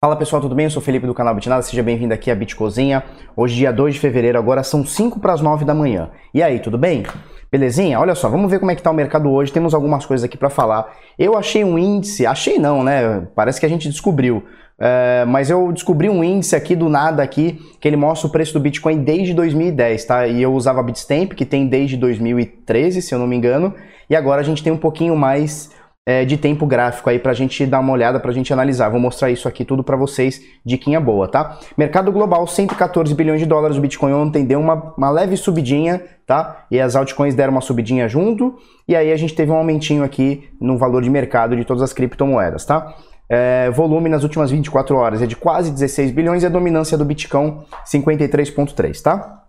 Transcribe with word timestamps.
Fala 0.00 0.14
pessoal, 0.14 0.40
tudo 0.40 0.54
bem? 0.54 0.62
Eu 0.62 0.70
sou 0.70 0.80
Felipe 0.80 1.08
do 1.08 1.12
canal 1.12 1.34
Bitnada, 1.34 1.60
seja 1.60 1.82
bem-vindo 1.82 2.14
aqui 2.14 2.30
à 2.30 2.34
Bitcozinha. 2.36 3.02
Hoje, 3.36 3.56
dia 3.56 3.72
2 3.72 3.94
de 3.94 4.00
fevereiro, 4.00 4.38
agora 4.38 4.62
são 4.62 4.86
5 4.86 5.18
para 5.18 5.32
as 5.32 5.40
9 5.40 5.64
da 5.64 5.74
manhã. 5.74 6.10
E 6.32 6.40
aí, 6.40 6.60
tudo 6.60 6.78
bem? 6.78 7.02
Belezinha? 7.50 7.98
Olha 7.98 8.14
só, 8.14 8.28
vamos 8.28 8.48
ver 8.48 8.60
como 8.60 8.70
é 8.70 8.76
que 8.76 8.82
tá 8.82 8.92
o 8.92 8.94
mercado 8.94 9.28
hoje. 9.28 9.50
Temos 9.50 9.74
algumas 9.74 10.06
coisas 10.06 10.22
aqui 10.22 10.36
para 10.36 10.48
falar. 10.48 10.88
Eu 11.18 11.36
achei 11.36 11.64
um 11.64 11.76
índice, 11.76 12.24
achei 12.24 12.60
não, 12.60 12.84
né? 12.84 13.26
Parece 13.34 13.58
que 13.58 13.66
a 13.66 13.68
gente 13.68 13.88
descobriu. 13.88 14.44
É, 14.78 15.24
mas 15.26 15.50
eu 15.50 15.72
descobri 15.72 16.08
um 16.08 16.22
índice 16.22 16.54
aqui 16.54 16.76
do 16.76 16.88
nada 16.88 17.20
aqui 17.20 17.60
que 17.80 17.88
ele 17.88 17.96
mostra 17.96 18.28
o 18.28 18.30
preço 18.30 18.52
do 18.52 18.60
Bitcoin 18.60 19.02
desde 19.02 19.34
2010, 19.34 20.04
tá? 20.04 20.28
E 20.28 20.40
eu 20.40 20.54
usava 20.54 20.80
Bitstamp, 20.80 21.32
que 21.32 21.44
tem 21.44 21.66
desde 21.66 21.96
2013, 21.96 23.02
se 23.02 23.12
eu 23.12 23.18
não 23.18 23.26
me 23.26 23.34
engano. 23.34 23.74
E 24.08 24.14
agora 24.14 24.42
a 24.42 24.44
gente 24.44 24.62
tem 24.62 24.72
um 24.72 24.78
pouquinho 24.78 25.16
mais 25.16 25.76
é, 26.08 26.24
de 26.24 26.38
tempo 26.38 26.64
gráfico 26.64 27.10
aí 27.10 27.18
para 27.18 27.32
a 27.32 27.34
gente 27.34 27.66
dar 27.66 27.80
uma 27.80 27.92
olhada, 27.92 28.18
para 28.18 28.30
a 28.30 28.34
gente 28.34 28.50
analisar. 28.50 28.88
Vou 28.88 28.98
mostrar 28.98 29.30
isso 29.30 29.46
aqui 29.46 29.62
tudo 29.62 29.84
para 29.84 29.94
vocês, 29.94 30.40
diquinha 30.64 30.98
boa, 30.98 31.28
tá? 31.28 31.58
Mercado 31.76 32.10
global, 32.10 32.46
114 32.46 33.14
bilhões 33.14 33.40
de 33.40 33.44
dólares, 33.44 33.76
o 33.76 33.80
Bitcoin 33.82 34.14
ontem 34.14 34.42
deu 34.42 34.58
uma, 34.58 34.94
uma 34.96 35.10
leve 35.10 35.36
subidinha, 35.36 36.02
tá? 36.26 36.64
E 36.70 36.80
as 36.80 36.96
altcoins 36.96 37.34
deram 37.34 37.52
uma 37.52 37.60
subidinha 37.60 38.08
junto, 38.08 38.56
e 38.88 38.96
aí 38.96 39.12
a 39.12 39.16
gente 39.18 39.34
teve 39.34 39.52
um 39.52 39.56
aumentinho 39.56 40.02
aqui 40.02 40.48
no 40.58 40.78
valor 40.78 41.02
de 41.02 41.10
mercado 41.10 41.54
de 41.54 41.62
todas 41.62 41.82
as 41.82 41.92
criptomoedas, 41.92 42.64
tá? 42.64 42.96
É, 43.28 43.70
volume 43.70 44.08
nas 44.08 44.22
últimas 44.22 44.50
24 44.50 44.96
horas 44.96 45.20
é 45.20 45.26
de 45.26 45.36
quase 45.36 45.70
16 45.70 46.10
bilhões 46.12 46.42
e 46.42 46.46
a 46.46 46.48
dominância 46.48 46.96
do 46.96 47.04
Bitcoin 47.04 47.58
53,3, 47.86 49.02
tá? 49.02 49.44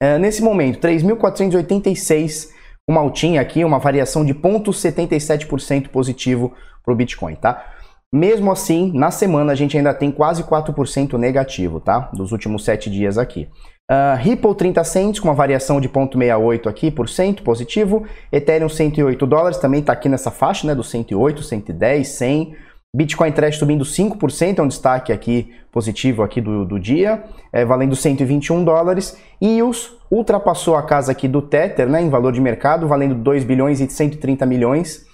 É, 0.00 0.18
nesse 0.18 0.42
momento, 0.42 0.80
3.486 0.80 2.56
uma 2.88 3.00
altinha 3.00 3.40
aqui, 3.40 3.62
uma 3.64 3.78
variação 3.78 4.24
de 4.24 4.34
0,77% 4.34 5.88
positivo 5.88 6.54
para 6.82 6.94
o 6.94 6.96
Bitcoin, 6.96 7.34
tá? 7.34 7.64
Mesmo 8.10 8.50
assim, 8.50 8.90
na 8.94 9.10
semana 9.10 9.52
a 9.52 9.54
gente 9.54 9.76
ainda 9.76 9.92
tem 9.92 10.10
quase 10.10 10.42
4% 10.42 11.18
negativo, 11.18 11.78
tá? 11.78 12.10
Dos 12.14 12.32
últimos 12.32 12.64
7 12.64 12.90
dias 12.90 13.18
aqui. 13.18 13.46
Uh, 13.90 14.16
Ripple 14.18 14.54
30 14.54 14.84
cents 14.84 15.20
com 15.20 15.28
uma 15.28 15.34
variação 15.34 15.80
de 15.80 15.88
0,68 15.88 16.66
aqui 16.66 16.90
por 16.90 17.08
cento 17.08 17.42
positivo. 17.42 18.06
Ethereum 18.32 18.68
108 18.68 19.26
dólares 19.26 19.58
também 19.58 19.80
está 19.80 19.92
aqui 19.92 20.08
nessa 20.08 20.30
faixa, 20.30 20.66
né? 20.66 20.74
Do 20.74 20.82
108, 20.82 21.42
110, 21.42 22.08
100. 22.08 22.56
Bitcoin 22.96 23.30
Trash 23.32 23.58
subindo 23.58 23.84
5%, 23.84 24.58
é 24.58 24.62
um 24.62 24.68
destaque 24.68 25.12
aqui 25.12 25.52
positivo 25.70 26.22
aqui 26.22 26.40
do, 26.40 26.64
do 26.64 26.80
dia, 26.80 27.22
é, 27.52 27.64
valendo 27.64 27.94
121 27.94 28.64
dólares. 28.64 29.16
E 29.40 29.62
os 29.62 29.98
ultrapassou 30.10 30.74
a 30.74 30.82
casa 30.82 31.12
aqui 31.12 31.28
do 31.28 31.42
Tether, 31.42 31.86
né, 31.86 32.00
em 32.00 32.08
valor 32.08 32.32
de 32.32 32.40
mercado, 32.40 32.88
valendo 32.88 33.14
2 33.14 33.44
bilhões 33.44 33.80
e 33.80 33.88
130 33.88 34.46
milhões. 34.46 35.06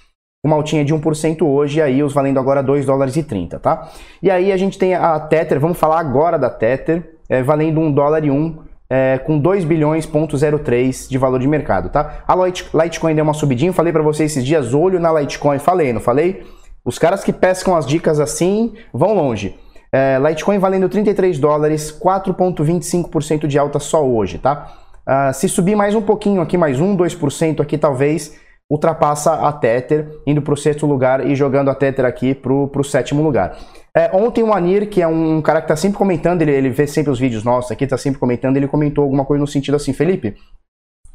Uma 0.45 0.57
altinha 0.57 0.85
de 0.85 0.95
1% 0.95 1.43
hoje, 1.43 1.79
e 1.79 1.83
aí 1.83 2.03
os 2.03 2.13
valendo 2.13 2.39
agora 2.39 2.63
2 2.63 2.87
dólares 2.87 3.17
e 3.17 3.23
30, 3.23 3.59
tá? 3.59 3.91
E 4.23 4.31
aí 4.31 4.53
a 4.53 4.57
gente 4.57 4.79
tem 4.79 4.95
a 4.95 5.19
Tether, 5.19 5.59
vamos 5.59 5.79
falar 5.79 5.99
agora 5.99 6.39
da 6.39 6.51
Tether, 6.51 7.17
é, 7.29 7.43
valendo 7.43 7.81
1 7.81 7.93
dólar 7.93 8.25
e 8.25 8.31
1, 8.31 8.59
é, 8.91 9.19
com 9.19 9.39
2 9.39 9.65
bilhões 9.65 10.05
ponto 10.05 10.37
03 10.39 11.09
de 11.09 11.17
valor 11.17 11.41
de 11.41 11.49
mercado, 11.49 11.89
tá? 11.89 12.23
A 12.29 12.37
Litecoin 12.37 13.15
deu 13.15 13.25
uma 13.25 13.33
subidinha, 13.33 13.73
falei 13.73 13.93
para 13.93 14.03
vocês 14.03 14.33
esses 14.33 14.45
dias, 14.45 14.75
olho 14.75 15.01
na 15.01 15.19
Litecoin, 15.19 15.59
falei, 15.59 15.95
não 15.95 16.01
falei? 16.01 16.45
Os 16.85 16.99
caras 16.99 17.25
que 17.25 17.33
pescam 17.33 17.75
as 17.77 17.87
dicas 17.87 18.21
assim 18.21 18.75
vão 18.93 19.15
longe. 19.15 19.59
É, 19.93 20.19
Litecoin 20.19 20.59
valendo 20.59 20.89
33 20.89 21.39
dólares, 21.39 21.97
4,25% 21.97 23.47
de 23.47 23.59
alta 23.59 23.79
só 23.79 24.05
hoje, 24.05 24.39
tá? 24.39 24.73
Uh, 25.07 25.33
se 25.33 25.49
subir 25.49 25.77
mais 25.77 25.95
um 25.95 26.03
pouquinho 26.03 26.41
aqui, 26.41 26.57
mais 26.57 26.81
1, 26.81 26.97
2% 26.97 27.61
aqui, 27.61 27.79
talvez 27.79 28.37
ultrapassa 28.71 29.35
a 29.35 29.53
Tether, 29.53 30.09
indo 30.27 30.41
para 30.43 30.55
o 30.55 30.57
sexto 30.57 30.87
lugar 30.87 31.27
e 31.27 31.37
jogando 31.37 31.71
a 31.71 31.75
Tether 31.75 32.05
aqui 32.05 32.35
para 32.35 32.53
o 32.53 32.83
sétimo 32.83 33.23
lugar. 33.23 33.57
É, 33.97 34.11
ontem 34.13 34.43
o 34.43 34.53
Anir, 34.53 34.89
que 34.89 35.01
é 35.01 35.07
um 35.07 35.41
cara 35.41 35.61
que 35.61 35.67
está 35.67 35.77
sempre 35.77 35.99
comentando, 35.99 36.43
ele, 36.43 36.51
ele 36.51 36.71
vê 36.71 36.87
sempre 36.87 37.13
os 37.13 37.21
vídeos 37.21 37.45
nossos 37.45 37.71
aqui, 37.71 37.85
está 37.85 37.99
sempre 37.99 38.19
comentando, 38.19 38.57
ele 38.57 38.67
comentou 38.67 39.05
alguma 39.05 39.25
coisa 39.25 39.41
no 39.41 39.47
sentido 39.47 39.77
assim, 39.77 39.93
Felipe, 39.93 40.35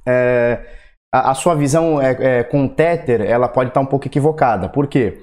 é, 0.06 0.60
a, 1.14 1.32
a, 1.32 1.34
sua 1.34 1.56
visão 1.56 2.02
é, 2.02 2.40
é, 2.40 2.44
com 2.44 2.68
Tether, 2.68 3.22
ela 3.22 3.50
pode 3.50 3.72
estar 3.72 3.82
tá 3.82 3.86
um 3.86 3.90
pouco 3.90 4.08
equivocada. 4.08 4.70
Por 4.70 4.88
quê? 4.88 5.20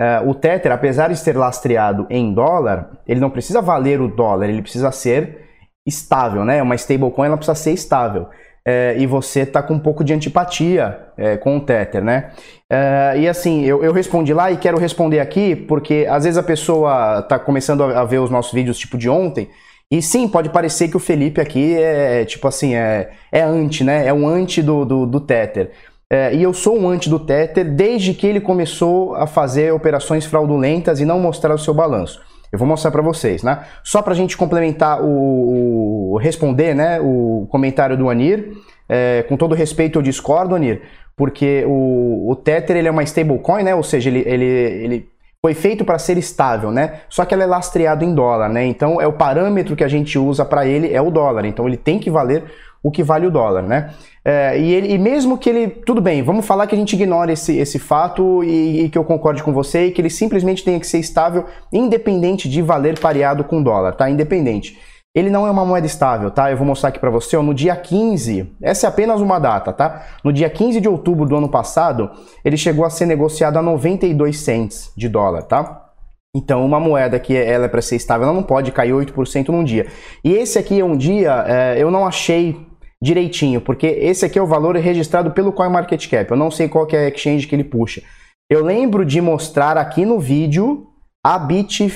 Uh, 0.00 0.30
o 0.30 0.34
Tether, 0.34 0.72
apesar 0.72 1.08
de 1.08 1.16
ser 1.18 1.36
lastreado 1.36 2.06
em 2.08 2.32
dólar, 2.32 2.90
ele 3.06 3.20
não 3.20 3.28
precisa 3.28 3.60
valer 3.60 4.00
o 4.00 4.08
dólar, 4.08 4.48
ele 4.48 4.62
precisa 4.62 4.90
ser 4.90 5.44
estável, 5.86 6.42
né? 6.42 6.62
Uma 6.62 6.74
stablecoin 6.74 7.26
ela 7.26 7.36
precisa 7.36 7.54
ser 7.54 7.72
estável. 7.72 8.28
É, 8.66 8.94
e 8.98 9.06
você 9.06 9.44
tá 9.44 9.62
com 9.62 9.74
um 9.74 9.78
pouco 9.78 10.02
de 10.02 10.14
antipatia 10.14 10.98
é, 11.18 11.36
com 11.36 11.58
o 11.58 11.60
Tether, 11.60 12.02
né? 12.02 12.30
É, 12.70 13.14
e 13.18 13.28
assim, 13.28 13.62
eu, 13.64 13.84
eu, 13.84 13.92
respondi 13.92 14.32
lá 14.32 14.50
e 14.50 14.56
quero 14.56 14.78
responder 14.78 15.20
aqui, 15.20 15.54
porque 15.54 16.06
às 16.08 16.24
vezes 16.24 16.38
a 16.38 16.42
pessoa 16.42 17.22
tá 17.22 17.38
começando 17.38 17.82
a, 17.84 18.00
a, 18.00 18.04
ver 18.04 18.20
os 18.20 18.30
nossos 18.30 18.52
vídeos 18.52 18.78
tipo 18.78 18.96
de 18.96 19.08
ontem, 19.08 19.50
e 19.90 20.00
sim, 20.00 20.28
pode 20.28 20.50
parecer 20.50 20.88
que 20.88 20.96
o 20.96 21.00
Felipe 21.00 21.40
aqui 21.40 21.74
é 21.74 22.24
tipo 22.24 22.46
assim, 22.46 22.74
é, 22.74 23.10
é 23.32 23.42
anti, 23.42 23.82
né? 23.82 24.06
É 24.06 24.12
um 24.14 24.28
anti 24.28 24.62
do, 24.62 24.84
do, 24.84 25.04
do 25.04 25.20
Tether. 25.20 25.72
É, 26.12 26.34
e 26.34 26.42
eu 26.42 26.52
sou 26.52 26.76
um 26.76 26.88
anti 26.88 27.08
do 27.08 27.20
Tether 27.20 27.72
desde 27.72 28.12
que 28.12 28.26
ele 28.26 28.40
começou 28.40 29.14
a 29.14 29.28
fazer 29.28 29.72
operações 29.72 30.26
fraudulentas 30.26 31.00
e 31.00 31.04
não 31.04 31.20
mostrar 31.20 31.54
o 31.54 31.58
seu 31.58 31.72
balanço. 31.72 32.20
Eu 32.50 32.58
vou 32.58 32.66
mostrar 32.66 32.90
para 32.90 33.00
vocês, 33.00 33.44
né? 33.44 33.64
Só 33.84 34.02
para 34.02 34.12
a 34.12 34.16
gente 34.16 34.36
complementar 34.36 35.00
o, 35.00 36.14
o, 36.14 36.16
responder, 36.16 36.74
né? 36.74 37.00
O 37.00 37.46
comentário 37.48 37.96
do 37.96 38.10
Anir. 38.10 38.50
É, 38.88 39.24
com 39.28 39.36
todo 39.36 39.54
respeito, 39.54 40.00
eu 40.00 40.02
discordo, 40.02 40.56
Anir, 40.56 40.82
porque 41.16 41.64
o, 41.64 42.28
o 42.28 42.34
Tether 42.34 42.76
ele 42.76 42.88
é 42.88 42.90
uma 42.90 43.04
stablecoin, 43.04 43.62
né? 43.62 43.72
Ou 43.72 43.84
seja, 43.84 44.10
ele, 44.10 44.24
ele, 44.26 44.44
ele 44.44 45.08
foi 45.40 45.54
feito 45.54 45.84
para 45.84 45.96
ser 45.96 46.18
estável, 46.18 46.72
né? 46.72 47.02
Só 47.08 47.24
que 47.24 47.32
ela 47.32 47.44
é 47.44 47.46
lastreado 47.46 48.04
em 48.04 48.12
dólar, 48.12 48.48
né? 48.48 48.64
Então 48.66 49.00
é 49.00 49.06
o 49.06 49.12
parâmetro 49.12 49.76
que 49.76 49.84
a 49.84 49.88
gente 49.88 50.18
usa 50.18 50.44
para 50.44 50.66
ele 50.66 50.92
é 50.92 51.00
o 51.00 51.08
dólar. 51.08 51.44
Então 51.44 51.68
ele 51.68 51.76
tem 51.76 52.00
que 52.00 52.10
valer 52.10 52.44
o 52.82 52.90
que 52.90 53.02
vale 53.02 53.26
o 53.26 53.30
dólar, 53.30 53.62
né? 53.62 53.90
É, 54.24 54.58
e, 54.58 54.72
ele, 54.72 54.92
e 54.94 54.98
mesmo 54.98 55.38
que 55.38 55.48
ele. 55.48 55.68
Tudo 55.68 56.00
bem, 56.00 56.22
vamos 56.22 56.46
falar 56.46 56.66
que 56.66 56.74
a 56.74 56.78
gente 56.78 56.94
ignora 56.94 57.32
esse, 57.32 57.56
esse 57.56 57.78
fato 57.78 58.44
e, 58.44 58.84
e, 58.84 58.88
que 58.88 58.98
eu 58.98 59.04
concorde 59.04 59.42
com 59.42 59.52
você 59.52 59.86
e 59.86 59.90
que 59.90 60.00
ele 60.00 60.10
simplesmente 60.10 60.64
tenha 60.64 60.78
que 60.78 60.86
ser 60.86 60.98
estável, 60.98 61.46
independente 61.72 62.48
de 62.48 62.60
valer 62.62 62.98
pareado 62.98 63.44
com 63.44 63.62
dólar, 63.62 63.92
tá? 63.94 64.10
Independente. 64.10 64.78
Ele 65.12 65.28
não 65.28 65.44
é 65.44 65.50
uma 65.50 65.66
moeda 65.66 65.86
estável, 65.86 66.30
tá? 66.30 66.52
Eu 66.52 66.56
vou 66.56 66.66
mostrar 66.66 66.90
aqui 66.90 67.00
para 67.00 67.10
você, 67.10 67.36
ó, 67.36 67.42
no 67.42 67.52
dia 67.52 67.74
15, 67.74 68.52
essa 68.62 68.86
é 68.86 68.88
apenas 68.88 69.20
uma 69.20 69.40
data, 69.40 69.72
tá? 69.72 70.06
No 70.22 70.32
dia 70.32 70.48
15 70.48 70.80
de 70.80 70.88
outubro 70.88 71.26
do 71.26 71.34
ano 71.34 71.48
passado, 71.48 72.10
ele 72.44 72.56
chegou 72.56 72.84
a 72.84 72.90
ser 72.90 73.06
negociado 73.06 73.56
a 73.56 73.62
92 73.62 74.38
cents 74.38 74.92
de 74.96 75.08
dólar, 75.08 75.42
tá? 75.42 75.88
Então, 76.32 76.64
uma 76.64 76.78
moeda 76.78 77.18
que 77.18 77.36
ela 77.36 77.64
é 77.64 77.68
para 77.68 77.82
ser 77.82 77.96
estável, 77.96 78.24
ela 78.24 78.32
não 78.32 78.44
pode 78.44 78.70
cair 78.70 78.92
8% 78.92 79.48
num 79.48 79.64
dia. 79.64 79.88
E 80.22 80.32
esse 80.32 80.60
aqui 80.60 80.78
é 80.78 80.84
um 80.84 80.96
dia, 80.96 81.44
é, 81.48 81.74
eu 81.76 81.90
não 81.90 82.06
achei 82.06 82.69
direitinho, 83.02 83.60
porque 83.60 83.86
esse 83.86 84.24
aqui 84.24 84.38
é 84.38 84.42
o 84.42 84.46
valor 84.46 84.76
registrado 84.76 85.30
pelo 85.30 85.52
CoinMarketCap. 85.52 86.30
Eu 86.30 86.36
não 86.36 86.50
sei 86.50 86.68
qual 86.68 86.86
que 86.86 86.96
é 86.96 87.06
a 87.06 87.08
exchange 87.08 87.46
que 87.46 87.54
ele 87.54 87.64
puxa. 87.64 88.02
Eu 88.50 88.64
lembro 88.64 89.04
de 89.04 89.20
mostrar 89.20 89.78
aqui 89.78 90.04
no 90.04 90.18
vídeo 90.18 90.86
a, 91.24 91.38
Bit, 91.38 91.92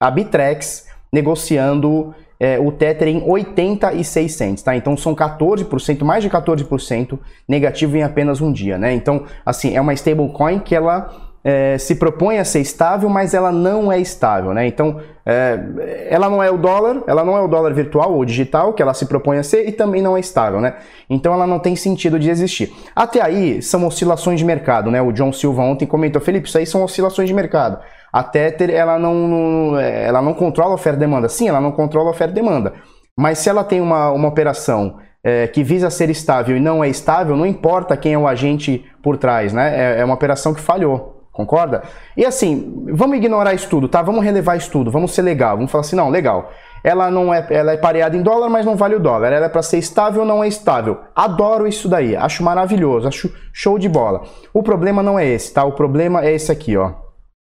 a 0.00 0.10
Bitrex 0.10 0.86
negociando 1.12 2.14
é, 2.38 2.58
o 2.58 2.70
Tether 2.70 3.08
em 3.08 3.22
86 3.26 4.32
cents, 4.32 4.62
tá? 4.62 4.76
Então 4.76 4.96
são 4.96 5.14
14%, 5.14 6.04
mais 6.04 6.22
de 6.22 6.30
14% 6.30 7.18
negativo 7.48 7.96
em 7.96 8.02
apenas 8.02 8.40
um 8.40 8.52
dia, 8.52 8.78
né? 8.78 8.92
Então, 8.92 9.24
assim, 9.44 9.74
é 9.74 9.80
uma 9.80 9.94
stablecoin 9.94 10.60
que 10.60 10.74
ela 10.74 11.27
é, 11.44 11.78
se 11.78 11.94
propõe 11.94 12.38
a 12.38 12.44
ser 12.44 12.60
estável, 12.60 13.08
mas 13.08 13.32
ela 13.32 13.52
não 13.52 13.90
é 13.90 13.98
estável, 13.98 14.52
né? 14.52 14.66
Então, 14.66 15.00
é, 15.24 16.08
ela 16.10 16.28
não 16.28 16.42
é 16.42 16.50
o 16.50 16.58
dólar, 16.58 17.02
ela 17.06 17.24
não 17.24 17.36
é 17.36 17.40
o 17.40 17.48
dólar 17.48 17.72
virtual 17.72 18.12
ou 18.12 18.24
digital 18.24 18.72
que 18.72 18.82
ela 18.82 18.92
se 18.94 19.06
propõe 19.06 19.38
a 19.38 19.42
ser 19.42 19.68
e 19.68 19.72
também 19.72 20.02
não 20.02 20.16
é 20.16 20.20
estável, 20.20 20.60
né? 20.60 20.74
Então, 21.08 21.32
ela 21.32 21.46
não 21.46 21.58
tem 21.58 21.76
sentido 21.76 22.18
de 22.18 22.28
existir. 22.30 22.72
Até 22.94 23.22
aí 23.22 23.62
são 23.62 23.86
oscilações 23.86 24.38
de 24.38 24.44
mercado, 24.44 24.90
né? 24.90 25.00
O 25.00 25.12
John 25.12 25.32
Silva 25.32 25.62
ontem 25.62 25.86
comentou, 25.86 26.20
Felipe, 26.20 26.48
isso 26.48 26.58
aí 26.58 26.66
são 26.66 26.82
oscilações 26.82 27.28
de 27.28 27.34
mercado. 27.34 27.78
A 28.12 28.22
Tether, 28.22 28.70
ela 28.70 28.98
não, 28.98 29.78
ela 29.78 30.22
não 30.22 30.34
controla 30.34 30.72
a 30.72 30.74
oferta 30.74 30.96
e 30.96 31.00
demanda. 31.00 31.28
Sim, 31.28 31.48
ela 31.48 31.60
não 31.60 31.72
controla 31.72 32.08
a 32.08 32.12
oferta 32.12 32.32
e 32.32 32.34
demanda. 32.34 32.72
Mas 33.16 33.38
se 33.38 33.48
ela 33.48 33.64
tem 33.64 33.80
uma, 33.80 34.10
uma 34.10 34.28
operação 34.28 34.96
é, 35.22 35.46
que 35.46 35.62
visa 35.62 35.90
ser 35.90 36.08
estável 36.08 36.56
e 36.56 36.60
não 36.60 36.82
é 36.82 36.88
estável, 36.88 37.36
não 37.36 37.44
importa 37.44 37.96
quem 37.96 38.14
é 38.14 38.18
o 38.18 38.26
agente 38.26 38.84
por 39.02 39.16
trás, 39.16 39.52
né? 39.52 39.96
É, 39.96 40.00
é 40.00 40.04
uma 40.04 40.14
operação 40.14 40.54
que 40.54 40.60
falhou. 40.60 41.17
Concorda? 41.38 41.84
E 42.16 42.26
assim, 42.26 42.84
vamos 42.90 43.16
ignorar 43.16 43.54
isso 43.54 43.68
tudo, 43.68 43.86
tá? 43.86 44.02
Vamos 44.02 44.24
relevar 44.24 44.56
isso 44.56 44.72
tudo, 44.72 44.90
vamos 44.90 45.14
ser 45.14 45.22
legal, 45.22 45.54
vamos 45.54 45.70
falar 45.70 45.82
assim, 45.82 45.94
não, 45.94 46.10
legal. 46.10 46.50
Ela 46.82 47.12
não 47.12 47.32
é, 47.32 47.46
ela 47.50 47.72
é 47.72 47.76
pareada 47.76 48.16
em 48.16 48.22
dólar, 48.22 48.50
mas 48.50 48.66
não 48.66 48.74
vale 48.74 48.96
o 48.96 48.98
dólar. 48.98 49.32
Ela 49.32 49.46
é 49.46 49.48
para 49.48 49.62
ser 49.62 49.78
estável, 49.78 50.24
não 50.24 50.42
é 50.42 50.48
estável. 50.48 50.98
Adoro 51.14 51.68
isso 51.68 51.88
daí, 51.88 52.16
acho 52.16 52.42
maravilhoso, 52.42 53.06
acho 53.06 53.32
show 53.52 53.78
de 53.78 53.88
bola. 53.88 54.24
O 54.52 54.64
problema 54.64 55.00
não 55.00 55.16
é 55.16 55.28
esse, 55.28 55.54
tá? 55.54 55.62
O 55.62 55.70
problema 55.70 56.24
é 56.24 56.32
esse 56.32 56.50
aqui, 56.50 56.76
ó. 56.76 56.90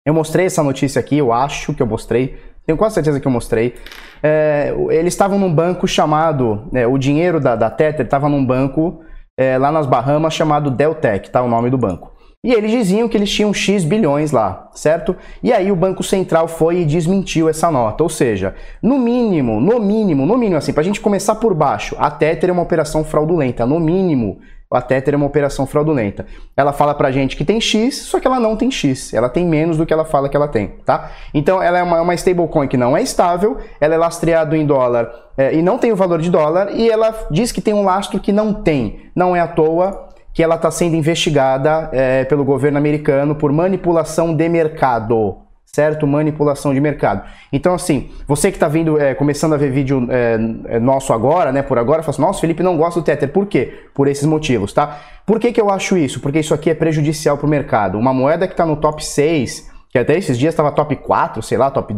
Eu 0.07 0.13
mostrei 0.13 0.45
essa 0.45 0.63
notícia 0.63 1.01
aqui, 1.01 1.17
eu 1.17 1.33
acho 1.33 1.73
que 1.73 1.83
eu 1.83 1.87
mostrei, 1.87 2.39
tenho 2.67 2.77
quase 2.77 2.97
certeza 2.97 3.19
que 3.19 3.27
eu 3.27 3.33
mostrei. 3.33 3.77
É, 4.23 4.75
eles 4.91 5.15
estavam 5.15 5.39
num 5.39 5.55
banco 5.55 5.89
chamado, 5.89 6.69
é, 6.75 6.87
o 6.87 6.99
dinheiro 6.99 7.41
da, 7.41 7.57
da 7.57 7.71
Tether 7.71 8.05
estava 8.05 8.29
num 8.29 8.45
banco 8.45 9.01
é, 9.39 9.57
lá 9.57 9.73
nas 9.73 9.87
Bahamas 9.87 10.35
chamado 10.35 10.71
Deltec, 10.71 11.31
tá? 11.31 11.41
O 11.41 11.49
nome 11.49 11.71
do 11.71 11.79
banco. 11.79 12.20
E 12.43 12.55
eles 12.55 12.71
diziam 12.71 13.07
que 13.07 13.19
eles 13.19 13.31
tinham 13.31 13.53
X 13.53 13.85
bilhões 13.85 14.33
lá, 14.33 14.71
certo? 14.73 15.15
E 15.43 15.53
aí 15.53 15.71
o 15.71 15.77
Banco 15.77 16.03
Central 16.03 16.49
foi 16.49 16.79
e 16.79 16.85
desmentiu 16.87 17.51
essa 17.51 17.71
nota. 17.71 18.03
Ou 18.03 18.09
seja, 18.09 18.55
no 18.83 18.99
mínimo, 18.99 19.61
no 19.61 19.79
mínimo, 19.79 20.25
no 20.25 20.39
mínimo, 20.39 20.57
assim, 20.57 20.73
para 20.73 20.81
a 20.81 20.85
gente 20.85 21.03
começar 21.03 21.35
por 21.35 21.53
baixo, 21.53 21.95
a 21.99 22.11
Tether 22.11 22.49
é 22.49 22.53
uma 22.53 22.63
operação 22.63 23.05
fraudulenta. 23.05 23.67
No 23.67 23.79
mínimo, 23.79 24.39
a 24.73 24.81
Tether 24.81 25.13
é 25.13 25.17
uma 25.19 25.27
operação 25.27 25.67
fraudulenta. 25.67 26.25
Ela 26.57 26.73
fala 26.73 26.95
pra 26.95 27.11
gente 27.11 27.37
que 27.37 27.45
tem 27.45 27.61
X, 27.61 27.97
só 27.97 28.19
que 28.19 28.27
ela 28.27 28.41
não 28.41 28.57
tem 28.57 28.71
X. 28.71 29.13
Ela 29.13 29.29
tem 29.29 29.45
menos 29.45 29.77
do 29.77 29.85
que 29.85 29.93
ela 29.93 30.07
fala 30.07 30.27
que 30.27 30.37
ela 30.37 30.49
tem, 30.49 30.69
tá? 30.87 31.11
Então 31.35 31.63
ela 31.63 31.79
é 31.79 31.83
uma, 31.83 32.01
uma 32.01 32.15
stablecoin 32.15 32.69
que 32.69 32.77
não 32.79 32.97
é 32.97 33.03
estável, 33.03 33.59
ela 33.79 33.95
é 33.95 33.99
lastreada 33.99 34.57
em 34.57 34.65
dólar 34.65 35.13
é, 35.37 35.55
e 35.55 35.61
não 35.61 35.77
tem 35.77 35.93
o 35.93 35.97
valor 35.97 36.23
de 36.23 36.31
dólar, 36.31 36.71
e 36.73 36.89
ela 36.89 37.15
diz 37.31 37.53
que 37.53 37.61
tem 37.61 37.75
um 37.75 37.85
lastro 37.85 38.19
que 38.19 38.33
não 38.33 38.55
tem. 38.55 39.11
Não 39.15 39.37
é 39.37 39.41
à 39.41 39.47
toa 39.47 40.10
que 40.33 40.43
ela 40.43 40.55
está 40.55 40.71
sendo 40.71 40.97
investigada 40.97 41.91
é, 41.93 42.25
pelo 42.25 42.45
governo 42.45 42.79
americano 42.79 43.35
por 43.35 43.53
manipulação 43.53 44.35
de 44.35 44.49
mercado, 44.49 45.39
certo? 45.67 46.07
Manipulação 46.07 46.73
de 46.73 46.81
mercado. 46.81 47.23
Então, 47.53 47.75
assim, 47.75 48.11
você 48.27 48.51
que 48.51 48.57
está 48.57 48.69
vindo, 48.69 49.01
é, 49.01 49.15
começando 49.15 49.55
a 49.55 49.57
ver 49.57 49.71
vídeo 49.71 50.07
é, 50.11 50.77
é, 50.77 50.79
nosso 50.79 51.13
agora, 51.13 51.53
né, 51.53 51.63
por 51.63 51.79
agora, 51.79 52.03
fala 52.03 52.11
assim, 52.11 52.23
nossa, 52.23 52.41
Felipe 52.41 52.63
não 52.63 52.77
gosta 52.77 53.01
do 53.01 53.05
Tether. 53.05 53.31
Por 53.31 53.47
quê? 53.47 53.87
Por 53.95 54.09
esses 54.09 54.25
motivos, 54.25 54.73
tá? 54.73 55.01
Por 55.27 55.39
que, 55.39 55.53
que 55.53 55.61
eu 55.61 55.71
acho 55.71 55.97
isso? 55.97 56.21
Porque 56.21 56.41
isso 56.41 56.55
aqui 56.55 56.71
é 56.71 56.75
prejudicial 56.75 57.37
para 57.37 57.47
o 57.47 57.51
mercado. 57.51 57.99
Uma 57.99 58.13
moeda 58.13 58.47
que 58.47 58.55
está 58.55 58.65
no 58.65 58.77
top 58.77 59.05
6, 59.05 59.71
que 59.91 59.99
até 59.99 60.17
esses 60.17 60.39
dias 60.39 60.53
estava 60.53 60.71
top 60.73 60.97
4, 60.97 61.43
sei 61.43 61.59
lá, 61.59 61.71
top 61.71 61.95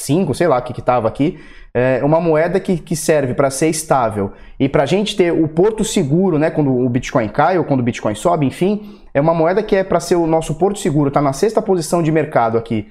5, 0.00 0.34
sei 0.34 0.48
lá 0.48 0.58
o 0.58 0.62
que 0.62 0.78
estava 0.78 1.08
aqui, 1.08 1.38
é 1.72 2.04
uma 2.04 2.20
moeda 2.20 2.58
que, 2.58 2.78
que 2.78 2.96
serve 2.96 3.32
para 3.32 3.48
ser 3.48 3.68
estável 3.68 4.32
e 4.58 4.68
para 4.68 4.82
a 4.82 4.86
gente 4.86 5.16
ter 5.16 5.32
o 5.32 5.46
porto 5.46 5.84
seguro, 5.84 6.38
né, 6.38 6.50
quando 6.50 6.76
o 6.76 6.88
Bitcoin 6.88 7.28
cai 7.28 7.58
ou 7.58 7.64
quando 7.64 7.80
o 7.80 7.82
Bitcoin 7.82 8.14
sobe, 8.14 8.46
enfim, 8.46 9.00
é 9.14 9.20
uma 9.20 9.32
moeda 9.32 9.62
que 9.62 9.76
é 9.76 9.84
para 9.84 10.00
ser 10.00 10.16
o 10.16 10.26
nosso 10.26 10.56
porto 10.56 10.78
seguro, 10.78 11.08
está 11.08 11.22
na 11.22 11.32
sexta 11.32 11.62
posição 11.62 12.02
de 12.02 12.10
mercado 12.10 12.58
aqui 12.58 12.88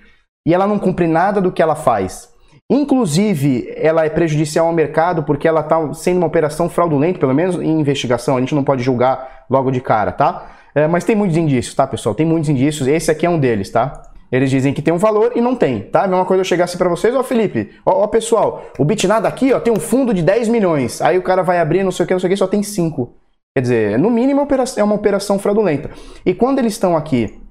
e 0.48 0.54
ela 0.54 0.66
não 0.66 0.80
cumpre 0.80 1.08
nada 1.08 1.42
do 1.42 1.52
que 1.52 1.62
ela 1.62 1.76
faz. 1.76 2.30
Inclusive, 2.72 3.74
ela 3.76 4.06
é 4.06 4.10
prejudicial 4.10 4.68
ao 4.68 4.74
mercado 4.74 5.24
porque 5.24 5.48
ela 5.48 5.62
está 5.62 5.94
sendo 5.94 6.18
uma 6.18 6.28
operação 6.28 6.70
fraudulenta, 6.70 7.20
pelo 7.20 7.34
menos 7.34 7.56
em 7.56 7.80
investigação, 7.80 8.38
a 8.38 8.40
gente 8.40 8.56
não 8.56 8.64
pode 8.64 8.84
julgar 8.84 9.46
logo 9.50 9.72
de 9.72 9.82
cara, 9.82 10.12
tá? 10.12 10.52
É, 10.76 10.88
mas 10.88 11.04
tem 11.04 11.16
muitos 11.16 11.36
indícios, 11.36 11.74
tá, 11.74 11.88
pessoal? 11.88 12.14
Tem 12.14 12.26
muitos 12.26 12.48
indícios, 12.48 12.88
esse 12.88 13.10
aqui 13.10 13.26
é 13.26 13.30
um 13.30 13.40
deles, 13.40 13.72
tá? 13.72 14.04
Eles 14.32 14.50
dizem 14.50 14.74
que 14.74 14.82
tem 14.82 14.94
um 14.94 14.98
valor 14.98 15.32
e 15.36 15.42
não 15.42 15.56
tem, 15.56 15.82
tá? 15.82 16.04
A 16.04 16.08
mesma 16.08 16.26
coisa 16.26 16.42
eu 16.42 16.46
chegasse 16.46 16.78
para 16.78 16.90
vocês, 16.90 17.16
ó 17.16 17.24
Felipe, 17.24 17.72
ó, 17.86 18.04
ó, 18.04 18.08
pessoal, 18.08 18.64
o 18.78 18.86
Bitnada 18.86 19.28
aqui, 19.28 19.52
ó, 19.54 19.60
tem 19.60 19.74
um 19.74 19.80
fundo 19.80 20.14
de 20.14 20.22
10 20.22 20.48
milhões. 20.50 21.02
Aí 21.02 21.18
o 21.18 21.24
cara 21.24 21.42
vai 21.42 21.60
abrir, 21.60 21.84
não 21.84 21.92
sei 21.92 22.04
o 22.04 22.08
que, 22.08 22.14
não 22.14 22.20
sei 22.20 22.28
o 22.28 22.32
que, 22.32 22.38
só 22.38 22.48
tem 22.48 22.62
5. 22.62 23.14
Quer 23.56 23.62
dizer, 23.62 24.00
no 24.00 24.10
mínimo 24.10 24.48
é 24.78 24.84
uma 24.84 24.96
operação 24.96 25.40
fraudulenta. 25.40 25.90
E 26.26 26.34
quando 26.34 26.60
eles 26.60 26.74
estão 26.74 26.96
aqui 26.96 27.42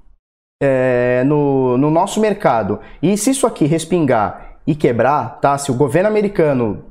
é, 0.61 1.23
no, 1.25 1.77
no 1.77 1.91
nosso 1.91 2.19
mercado, 2.19 2.79
e 3.01 3.17
se 3.17 3.31
isso 3.31 3.45
aqui 3.45 3.65
respingar 3.65 4.59
e 4.65 4.75
quebrar, 4.75 5.39
tá? 5.41 5.57
Se 5.57 5.71
o 5.71 5.75
governo 5.75 6.09
americano 6.09 6.85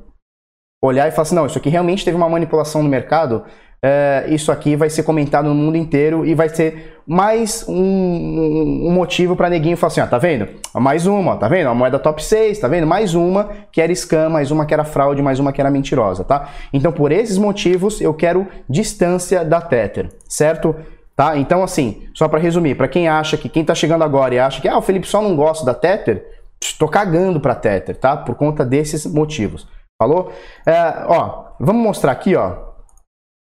olhar 0.81 1.07
e 1.07 1.11
falar 1.11 1.23
assim, 1.23 1.35
não, 1.35 1.45
isso 1.45 1.57
aqui 1.57 1.69
realmente 1.69 2.05
teve 2.05 2.15
uma 2.15 2.29
manipulação 2.29 2.81
no 2.81 2.89
mercado, 2.89 3.43
é, 3.81 4.25
isso 4.27 4.51
aqui 4.51 4.75
vai 4.75 4.89
ser 4.89 5.03
comentado 5.03 5.47
no 5.47 5.55
mundo 5.55 5.77
inteiro 5.77 6.25
e 6.25 6.33
vai 6.35 6.49
ser 6.49 6.97
mais 7.07 7.65
um, 7.67 7.73
um, 7.73 8.87
um 8.87 8.91
motivo 8.91 9.35
para 9.35 9.49
neguinho 9.49 9.77
falar 9.77 9.91
assim, 9.91 10.01
ó, 10.01 10.07
tá 10.07 10.17
vendo? 10.17 10.47
Mais 10.73 11.05
uma, 11.05 11.37
tá 11.37 11.47
vendo? 11.47 11.69
A 11.69 11.73
moeda 11.73 11.97
top 11.97 12.23
6, 12.23 12.59
tá 12.59 12.67
vendo? 12.67 12.85
Mais 12.85 13.15
uma 13.15 13.49
que 13.71 13.81
era 13.81 13.93
scam, 13.95 14.29
mais 14.29 14.51
uma 14.51 14.65
que 14.65 14.73
era 14.73 14.83
fraude, 14.83 15.21
mais 15.21 15.39
uma 15.39 15.53
que 15.53 15.61
era 15.61 15.71
mentirosa, 15.71 16.23
tá? 16.23 16.49
Então, 16.73 16.91
por 16.91 17.11
esses 17.11 17.37
motivos, 17.37 18.01
eu 18.01 18.13
quero 18.13 18.47
distância 18.69 19.45
da 19.45 19.61
Tether, 19.61 20.09
certo? 20.27 20.75
Tá? 21.15 21.37
Então, 21.37 21.63
assim, 21.63 22.03
só 22.13 22.27
para 22.27 22.39
resumir, 22.39 22.75
para 22.75 22.87
quem 22.87 23.07
acha 23.07 23.37
que 23.37 23.49
quem 23.49 23.63
tá 23.63 23.75
chegando 23.75 24.03
agora 24.03 24.35
e 24.35 24.39
acha 24.39 24.61
que 24.61 24.67
ah, 24.67 24.77
o 24.77 24.81
Felipe 24.81 25.07
só 25.07 25.21
não 25.21 25.35
gosta 25.35 25.65
da 25.65 25.73
Tether, 25.73 26.25
estou 26.61 26.87
cagando 26.87 27.39
para 27.39 27.55
Tether, 27.55 27.97
tá? 27.97 28.15
Por 28.15 28.35
conta 28.35 28.65
desses 28.65 29.05
motivos. 29.05 29.67
Falou? 30.01 30.31
É, 30.65 31.03
ó, 31.07 31.47
vamos 31.59 31.83
mostrar 31.83 32.13
aqui, 32.13 32.33
ó. 32.33 32.55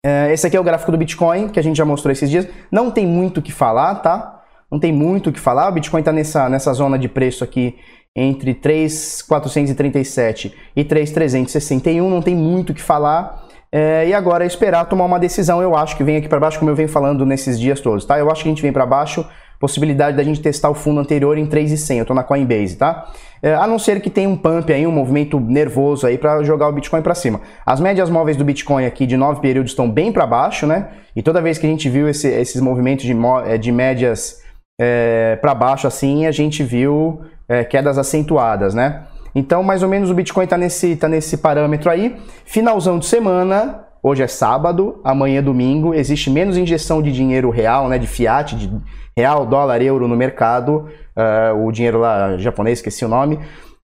É, 0.05 0.31
esse 0.31 0.47
aqui 0.47 0.55
é 0.55 0.59
o 0.59 0.63
gráfico 0.63 0.93
do 0.93 0.97
Bitcoin, 0.97 1.49
que 1.49 1.59
a 1.59 1.63
gente 1.63 1.75
já 1.75 1.83
mostrou 1.83 2.09
esses 2.09 2.29
dias. 2.29 2.47
Não 2.71 2.89
tem 2.89 3.05
muito 3.05 3.39
o 3.39 3.41
que 3.41 3.51
falar, 3.51 3.95
tá? 3.95 4.43
Não 4.71 4.79
tem 4.79 4.93
muito 4.93 5.29
o 5.29 5.33
que 5.33 5.41
falar. 5.41 5.67
O 5.67 5.73
Bitcoin 5.73 5.99
está 5.99 6.13
nessa, 6.13 6.47
nessa 6.47 6.71
zona 6.71 6.97
de 6.97 7.09
preço 7.09 7.43
aqui 7.43 7.75
entre 8.15 8.53
3,437 8.53 10.55
e 10.73 10.85
3,361. 10.85 12.09
Não 12.09 12.21
tem 12.21 12.33
muito 12.33 12.69
o 12.69 12.73
que 12.73 12.81
falar. 12.81 13.45
É, 13.69 14.07
e 14.07 14.13
agora 14.13 14.45
é 14.45 14.47
esperar 14.47 14.85
tomar 14.85 15.03
uma 15.03 15.19
decisão. 15.19 15.61
Eu 15.61 15.75
acho 15.75 15.97
que 15.97 16.03
vem 16.03 16.15
aqui 16.15 16.29
para 16.29 16.39
baixo, 16.39 16.57
como 16.57 16.71
eu 16.71 16.75
venho 16.75 16.87
falando 16.87 17.25
nesses 17.25 17.59
dias 17.59 17.81
todos, 17.81 18.05
tá? 18.05 18.17
Eu 18.17 18.31
acho 18.31 18.43
que 18.43 18.47
a 18.47 18.51
gente 18.51 18.61
vem 18.61 18.71
para 18.71 18.85
baixo 18.85 19.27
possibilidade 19.59 20.15
da 20.15 20.23
gente 20.23 20.41
testar 20.41 20.69
o 20.69 20.73
fundo 20.73 20.99
anterior 20.99 21.37
em 21.37 21.45
3,100. 21.45 21.97
Eu 21.97 22.01
estou 22.03 22.15
na 22.15 22.23
Coinbase, 22.23 22.75
tá? 22.75 23.11
É, 23.41 23.53
a 23.53 23.67
não 23.67 23.77
ser 23.77 24.01
que 24.01 24.09
tenha 24.09 24.29
um 24.29 24.37
pump 24.37 24.71
aí, 24.71 24.85
um 24.85 24.91
movimento 24.91 25.39
nervoso 25.39 26.07
aí 26.07 26.17
para 26.17 26.43
jogar 26.43 26.67
o 26.67 26.71
Bitcoin 26.71 27.01
para 27.01 27.15
cima. 27.15 27.41
As 27.65 27.79
médias 27.79 28.09
móveis 28.09 28.37
do 28.37 28.43
Bitcoin 28.43 28.85
aqui 28.85 29.05
de 29.05 29.17
nove 29.17 29.41
períodos 29.41 29.71
estão 29.71 29.89
bem 29.89 30.11
para 30.11 30.25
baixo, 30.25 30.65
né? 30.65 30.89
E 31.15 31.21
toda 31.21 31.41
vez 31.41 31.57
que 31.57 31.65
a 31.65 31.69
gente 31.69 31.89
viu 31.89 32.07
esse, 32.07 32.27
esses 32.27 32.61
movimentos 32.61 33.05
de, 33.05 33.15
é, 33.45 33.57
de 33.57 33.71
médias 33.71 34.41
é, 34.79 35.35
para 35.37 35.53
baixo 35.53 35.87
assim, 35.87 36.25
a 36.25 36.31
gente 36.31 36.63
viu 36.63 37.21
é, 37.47 37.63
quedas 37.63 37.97
acentuadas, 37.97 38.73
né? 38.73 39.03
Então, 39.33 39.61
mais 39.61 39.83
ou 39.83 39.89
menos 39.89 40.09
o 40.09 40.15
Bitcoin 40.15 40.45
está 40.45 40.57
nesse, 40.57 40.95
tá 40.95 41.07
nesse 41.07 41.37
parâmetro 41.37 41.91
aí. 41.91 42.15
Finalzão 42.43 42.97
de 42.97 43.05
semana, 43.05 43.86
Hoje 44.01 44.23
é 44.23 44.27
sábado, 44.27 44.99
amanhã 45.03 45.39
é 45.39 45.41
domingo, 45.41 45.93
existe 45.93 46.29
menos 46.29 46.57
injeção 46.57 47.01
de 47.01 47.11
dinheiro 47.11 47.49
real, 47.49 47.89
né, 47.89 47.97
de 47.97 48.07
fiat, 48.07 48.55
de 48.55 48.71
real, 49.17 49.45
dólar, 49.45 49.81
euro 49.81 50.07
no 50.07 50.15
mercado, 50.15 50.87
uh, 51.15 51.65
o 51.65 51.71
dinheiro 51.71 51.99
lá 51.99 52.37
japonês, 52.37 52.77
esqueci 52.77 53.03
o 53.03 53.07
nome. 53.07 53.39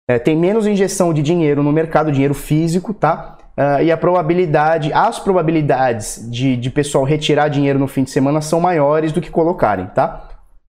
Uh, 0.10 0.20
tem 0.24 0.38
menos 0.38 0.68
injeção 0.68 1.12
de 1.12 1.24
dinheiro 1.24 1.64
no 1.64 1.72
mercado, 1.72 2.12
dinheiro 2.12 2.36
físico, 2.36 2.94
tá? 2.94 3.38
Uh, 3.58 3.84
e 3.84 3.92
a 3.92 3.98
probabilidade, 3.98 4.94
as 4.94 5.20
probabilidades 5.20 6.28
de, 6.30 6.56
de 6.56 6.70
pessoal 6.70 7.04
retirar 7.04 7.48
dinheiro 7.48 7.80
no 7.80 7.88
fim 7.88 8.04
de 8.04 8.12
semana 8.12 8.42
são 8.42 8.60
maiores 8.60 9.12
do 9.12 9.20
que 9.20 9.32
colocarem, 9.32 9.88
tá? 9.88 10.30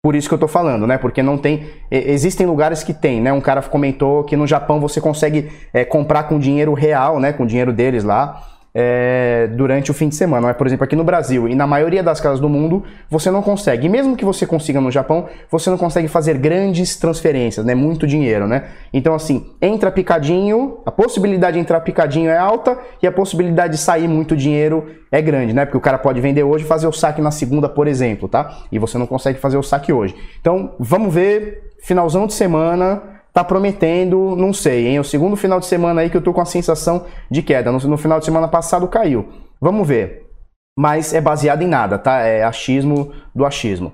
Por 0.04 0.16
isso 0.16 0.28
que 0.28 0.34
eu 0.34 0.40
tô 0.40 0.48
falando, 0.48 0.88
né? 0.88 0.98
Porque 0.98 1.22
não 1.22 1.38
tem. 1.38 1.68
Existem 1.92 2.46
lugares 2.46 2.84
que 2.84 2.94
tem, 2.94 3.20
né? 3.20 3.34
Um 3.34 3.42
cara 3.42 3.62
comentou 3.62 4.24
que 4.24 4.38
no 4.38 4.48
Japão 4.48 4.80
você 4.80 5.02
consegue 5.02 5.52
é, 5.74 5.84
comprar 5.84 6.24
com 6.24 6.40
dinheiro 6.40 6.74
real, 6.74 7.20
né? 7.20 7.34
Com 7.34 7.46
dinheiro 7.46 7.74
deles 7.74 8.04
lá 8.04 8.42
é, 8.80 9.48
durante 9.54 9.90
o 9.90 9.94
fim 9.94 10.08
de 10.08 10.14
semana. 10.14 10.46
Mas, 10.46 10.56
por 10.56 10.68
exemplo, 10.68 10.84
aqui 10.84 10.96
no 10.96 11.04
Brasil 11.04 11.50
e 11.50 11.56
na 11.56 11.66
maioria 11.66 12.04
das 12.04 12.22
casas 12.22 12.40
do 12.40 12.48
mundo, 12.48 12.84
você 13.10 13.32
não 13.32 13.42
consegue. 13.42 13.88
E 13.88 13.90
mesmo 13.90 14.16
que 14.16 14.24
você 14.24 14.46
consiga 14.46 14.80
no 14.80 14.92
Japão, 14.92 15.26
você 15.50 15.72
não 15.72 15.80
consegue 15.80 16.08
fazer 16.08 16.38
grandes 16.38 16.96
transferências, 16.96 17.66
né? 17.66 17.74
Muito 17.74 18.06
dinheiro, 18.06 18.48
né? 18.48 18.66
Então, 18.94 19.16
assim, 19.16 19.48
entra 19.60 19.90
picadinho, 19.90 20.78
a 20.86 20.92
possibilidade 20.92 21.56
de 21.56 21.60
entrar 21.60 21.80
picadinho 21.80 22.30
é 22.30 22.38
alta 22.38 22.78
e 23.02 23.08
a 23.08 23.12
possibilidade 23.12 23.74
de 23.74 23.80
sair 23.80 24.08
muito 24.08 24.36
dinheiro 24.36 24.86
é 25.12 25.24
grande, 25.24 25.54
né? 25.54 25.66
Porque 25.66 25.78
o 25.78 25.82
cara 25.82 25.98
pode 25.98 26.22
vender 26.22 26.44
hoje 26.44 26.64
e 26.64 26.68
fazer 26.68 26.86
o 26.86 26.92
saque 26.92 27.20
na 27.20 27.32
segunda, 27.32 27.68
por 27.68 27.88
exemplo, 27.88 28.30
tá? 28.30 28.60
E 28.72 28.78
você 28.78 29.00
não 29.00 29.08
consegue 29.08 29.40
fazer 29.40 29.58
o 29.58 29.64
saque 29.64 29.92
hoje. 29.92 30.16
Então, 30.40 30.76
vamos 30.78 31.12
ver, 31.12 31.74
finalzão 31.82 32.28
de 32.28 32.36
semana 32.36 33.17
tá 33.38 33.44
prometendo, 33.44 34.36
não 34.36 34.52
sei, 34.52 34.88
hein? 34.88 35.00
O 35.00 35.04
segundo 35.04 35.36
final 35.36 35.60
de 35.60 35.68
semana 35.68 36.02
aí 36.02 36.10
que 36.10 36.18
eu 36.18 36.24
tô 36.24 36.34
com 36.34 36.42
a 36.42 36.46
sensação 36.46 37.06
de 37.30 37.44
queda. 37.44 37.72
No, 37.72 37.78
no 37.78 37.96
final 37.96 38.18
de 38.18 38.26
semana 38.26 38.48
passado 38.48 38.88
caiu. 38.88 39.30
Vamos 39.62 39.88
ver. 39.88 40.26
Mas 40.76 41.14
é 41.14 41.22
baseado 41.22 41.62
em 41.62 41.68
nada, 41.68 42.00
tá? 42.00 42.22
É 42.22 42.44
achismo 42.44 43.14
do 43.36 43.46
achismo. 43.46 43.94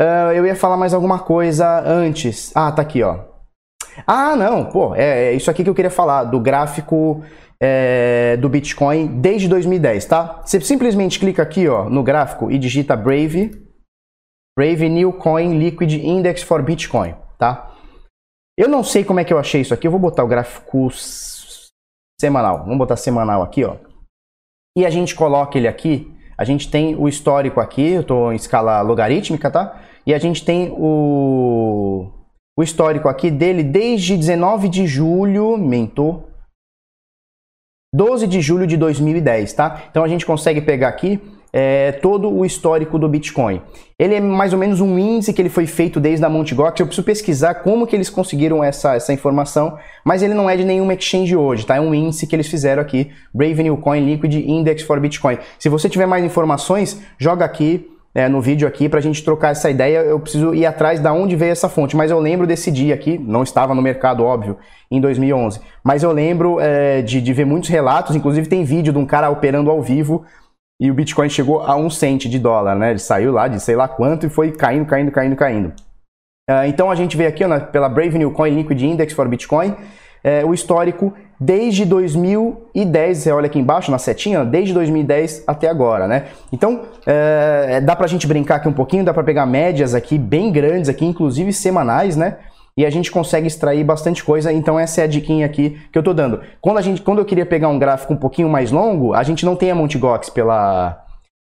Uh, 0.00 0.32
eu 0.34 0.44
ia 0.44 0.56
falar 0.56 0.76
mais 0.76 0.92
alguma 0.92 1.20
coisa 1.20 1.80
antes. 1.86 2.50
Ah, 2.56 2.72
tá 2.72 2.82
aqui, 2.82 3.04
ó. 3.04 3.20
Ah, 4.04 4.34
não, 4.34 4.64
pô, 4.64 4.96
é, 4.96 5.26
é 5.26 5.32
isso 5.32 5.48
aqui 5.48 5.62
que 5.62 5.70
eu 5.70 5.74
queria 5.76 5.90
falar, 5.90 6.24
do 6.24 6.40
gráfico 6.40 7.22
é, 7.62 8.36
do 8.38 8.48
Bitcoin 8.48 9.20
desde 9.20 9.46
2010, 9.46 10.06
tá? 10.06 10.42
Você 10.44 10.60
simplesmente 10.60 11.20
clica 11.20 11.40
aqui, 11.40 11.68
ó, 11.68 11.88
no 11.88 12.02
gráfico 12.02 12.50
e 12.50 12.58
digita 12.58 12.96
Brave, 12.96 13.62
Brave 14.58 14.88
New 14.88 15.12
Coin 15.12 15.56
Liquid 15.56 15.92
Index 15.92 16.42
for 16.42 16.60
Bitcoin, 16.62 17.14
tá? 17.38 17.71
Eu 18.56 18.68
não 18.68 18.84
sei 18.84 19.04
como 19.04 19.20
é 19.20 19.24
que 19.24 19.32
eu 19.32 19.38
achei 19.38 19.60
isso 19.60 19.72
aqui. 19.72 19.86
Eu 19.86 19.90
vou 19.90 20.00
botar 20.00 20.24
o 20.24 20.28
gráfico 20.28 20.88
semanal. 22.20 22.58
Vamos 22.64 22.78
botar 22.78 22.96
semanal 22.96 23.42
aqui, 23.42 23.64
ó. 23.64 23.76
E 24.76 24.84
a 24.86 24.90
gente 24.90 25.14
coloca 25.14 25.58
ele 25.58 25.68
aqui. 25.68 26.10
A 26.36 26.44
gente 26.44 26.70
tem 26.70 26.94
o 26.94 27.08
histórico 27.08 27.60
aqui. 27.60 27.92
Eu 27.92 28.02
estou 28.02 28.32
em 28.32 28.36
escala 28.36 28.80
logarítmica, 28.82 29.50
tá? 29.50 29.80
E 30.06 30.12
a 30.12 30.18
gente 30.18 30.44
tem 30.44 30.70
o, 30.70 32.10
o 32.56 32.62
histórico 32.62 33.08
aqui 33.08 33.30
dele 33.30 33.62
desde 33.62 34.16
19 34.16 34.68
de 34.68 34.86
julho. 34.86 35.56
Mentor. 35.56 36.24
12 37.94 38.26
de 38.26 38.40
julho 38.40 38.66
de 38.66 38.76
2010, 38.76 39.52
tá? 39.52 39.82
Então 39.90 40.02
a 40.02 40.08
gente 40.08 40.24
consegue 40.24 40.62
pegar 40.62 40.88
aqui 40.88 41.20
é, 41.52 41.92
todo 41.92 42.32
o 42.32 42.46
histórico 42.46 42.98
do 42.98 43.08
Bitcoin. 43.08 43.60
Ele 43.98 44.14
é 44.14 44.20
mais 44.20 44.52
ou 44.52 44.58
menos 44.58 44.80
um 44.80 44.98
índice 44.98 45.32
que 45.32 45.42
ele 45.42 45.50
foi 45.50 45.66
feito 45.66 46.00
desde 46.00 46.24
a 46.24 46.28
Mt. 46.28 46.54
Gox. 46.54 46.80
Eu 46.80 46.86
preciso 46.86 47.04
pesquisar 47.04 47.56
como 47.56 47.86
que 47.86 47.94
eles 47.94 48.08
conseguiram 48.08 48.64
essa, 48.64 48.94
essa 48.94 49.12
informação, 49.12 49.76
mas 50.04 50.22
ele 50.22 50.34
não 50.34 50.48
é 50.48 50.56
de 50.56 50.64
nenhuma 50.64 50.94
exchange 50.94 51.36
hoje, 51.36 51.66
tá? 51.66 51.76
É 51.76 51.80
um 51.80 51.94
índice 51.94 52.26
que 52.26 52.34
eles 52.34 52.48
fizeram 52.48 52.80
aqui, 52.82 53.10
Brave 53.34 53.62
New 53.62 53.76
Coin 53.76 54.04
Liquid 54.04 54.34
Index 54.34 54.82
for 54.82 54.98
Bitcoin. 54.98 55.38
Se 55.58 55.68
você 55.68 55.88
tiver 55.88 56.06
mais 56.06 56.24
informações, 56.24 57.00
joga 57.18 57.44
aqui 57.44 57.88
é, 58.14 58.28
no 58.28 58.40
vídeo 58.40 58.68
aqui 58.68 58.88
para 58.88 58.98
a 58.98 59.02
gente 59.02 59.22
trocar 59.22 59.50
essa 59.50 59.70
ideia. 59.70 59.98
Eu 59.98 60.20
preciso 60.20 60.54
ir 60.54 60.66
atrás 60.66 61.00
da 61.00 61.12
onde 61.12 61.36
veio 61.36 61.52
essa 61.52 61.68
fonte, 61.68 61.96
mas 61.96 62.10
eu 62.10 62.18
lembro 62.18 62.46
desse 62.46 62.70
dia 62.70 62.94
aqui, 62.94 63.18
não 63.18 63.42
estava 63.42 63.74
no 63.74 63.82
mercado, 63.82 64.24
óbvio, 64.24 64.56
em 64.90 65.00
2011, 65.00 65.60
mas 65.82 66.02
eu 66.02 66.12
lembro 66.12 66.60
é, 66.60 67.00
de, 67.02 67.20
de 67.20 67.32
ver 67.32 67.46
muitos 67.46 67.70
relatos, 67.70 68.14
inclusive 68.14 68.48
tem 68.48 68.64
vídeo 68.64 68.92
de 68.92 68.98
um 68.98 69.06
cara 69.06 69.30
operando 69.30 69.70
ao 69.70 69.80
vivo 69.80 70.24
e 70.82 70.90
o 70.90 70.94
Bitcoin 70.94 71.30
chegou 71.30 71.62
a 71.62 71.76
um 71.76 71.88
cento 71.88 72.28
de 72.28 72.38
dólar, 72.38 72.74
né? 72.74 72.90
Ele 72.90 72.98
saiu 72.98 73.32
lá 73.32 73.46
de 73.46 73.60
sei 73.60 73.76
lá 73.76 73.86
quanto 73.86 74.26
e 74.26 74.28
foi 74.28 74.50
caindo, 74.50 74.84
caindo, 74.84 75.12
caindo, 75.12 75.36
caindo. 75.36 75.68
Uh, 76.50 76.66
então 76.66 76.90
a 76.90 76.94
gente 76.96 77.16
vê 77.16 77.26
aqui 77.26 77.44
ó, 77.44 77.60
pela 77.60 77.88
Brave 77.88 78.18
New 78.18 78.32
Coin 78.32 78.52
Liquid 78.52 78.82
Index 78.82 79.12
for 79.12 79.28
Bitcoin 79.28 79.76
é, 80.24 80.44
o 80.44 80.54
histórico 80.54 81.12
desde 81.38 81.84
2010, 81.84 83.18
você 83.18 83.32
olha 83.32 83.46
aqui 83.46 83.58
embaixo 83.58 83.90
na 83.90 83.98
setinha, 83.98 84.44
desde 84.44 84.72
2010 84.72 85.44
até 85.46 85.68
agora, 85.68 86.06
né? 86.06 86.26
Então, 86.52 86.82
é, 87.04 87.80
dá 87.80 87.96
pra 87.96 88.06
gente 88.06 88.26
brincar 88.26 88.56
aqui 88.56 88.68
um 88.68 88.72
pouquinho, 88.72 89.04
dá 89.04 89.12
pra 89.12 89.24
pegar 89.24 89.44
médias 89.46 89.94
aqui 89.94 90.16
bem 90.16 90.52
grandes 90.52 90.88
aqui, 90.88 91.04
inclusive 91.04 91.52
semanais, 91.52 92.16
né? 92.16 92.36
E 92.76 92.86
a 92.86 92.90
gente 92.90 93.10
consegue 93.10 93.46
extrair 93.46 93.84
bastante 93.84 94.24
coisa, 94.24 94.52
então 94.52 94.78
essa 94.78 95.02
é 95.02 95.04
a 95.04 95.06
diquinha 95.06 95.44
aqui 95.44 95.78
que 95.92 95.98
eu 95.98 96.02
tô 96.02 96.14
dando. 96.14 96.40
Quando, 96.60 96.78
a 96.78 96.80
gente, 96.82 97.02
quando 97.02 97.18
eu 97.18 97.24
queria 97.24 97.44
pegar 97.44 97.68
um 97.68 97.78
gráfico 97.78 98.14
um 98.14 98.16
pouquinho 98.16 98.48
mais 98.48 98.70
longo, 98.70 99.12
a 99.12 99.22
gente 99.22 99.44
não 99.44 99.54
tem 99.54 99.70
a 99.70 99.74
Mt. 99.74 99.98
Gox 99.98 100.30
pela, 100.30 101.04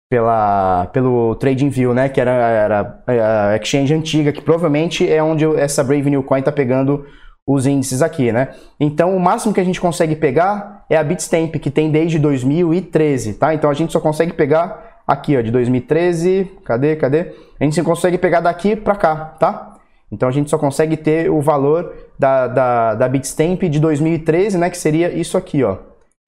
pela, 0.09 0.87
pelo 0.93 1.35
TradingView, 1.35 1.93
né? 1.93 2.09
Que 2.09 2.21
era, 2.21 2.33
era 2.33 3.05
a 3.53 3.57
exchange 3.57 3.93
antiga, 3.93 4.33
que 4.33 4.41
provavelmente 4.41 5.11
é 5.11 5.23
onde 5.23 5.45
essa 5.57 5.83
Brave 5.83 6.11
New 6.11 6.23
Coin 6.23 6.43
tá 6.43 6.53
pegando 6.53 7.05
os 7.47 7.67
índices 7.67 8.03
aqui, 8.03 8.33
né? 8.33 8.49
Então, 8.79 9.17
o 9.17 9.21
máximo 9.21 9.55
que 9.55 9.61
a 9.61 9.65
gente 9.65 9.81
consegue 9.81 10.17
pegar 10.17 10.85
é 10.91 10.97
a 10.97 11.05
Bitstamp, 11.05 11.55
que 11.57 11.71
tem 11.71 11.91
desde 11.91 12.19
2013, 12.19 13.35
tá? 13.35 13.55
Então, 13.55 13.71
a 13.71 13.75
gente 13.75 13.93
só 13.93 14.01
consegue 14.01 14.33
pegar 14.33 15.03
aqui, 15.07 15.37
ó, 15.37 15.41
de 15.41 15.53
2013, 15.53 16.51
cadê, 16.65 16.97
cadê? 16.97 17.33
A 17.61 17.65
gente 17.65 17.81
consegue 17.83 18.19
pegar 18.19 18.41
daqui 18.41 18.75
para 18.75 18.97
cá, 18.97 19.17
tá? 19.39 19.76
Então, 20.11 20.29
a 20.29 20.33
gente 20.33 20.51
só 20.51 20.59
consegue 20.59 20.97
ter 20.97 21.31
o 21.31 21.41
valor 21.41 21.93
da, 22.19 22.47
da, 22.47 22.95
da 22.95 23.09
Bitstamp 23.09 23.63
de 23.63 23.81
2013, 23.81 24.59
né? 24.59 24.71
Que 24.71 24.79
seria 24.79 25.13
isso 25.13 25.37
aqui, 25.37 25.65
ó. 25.65 25.79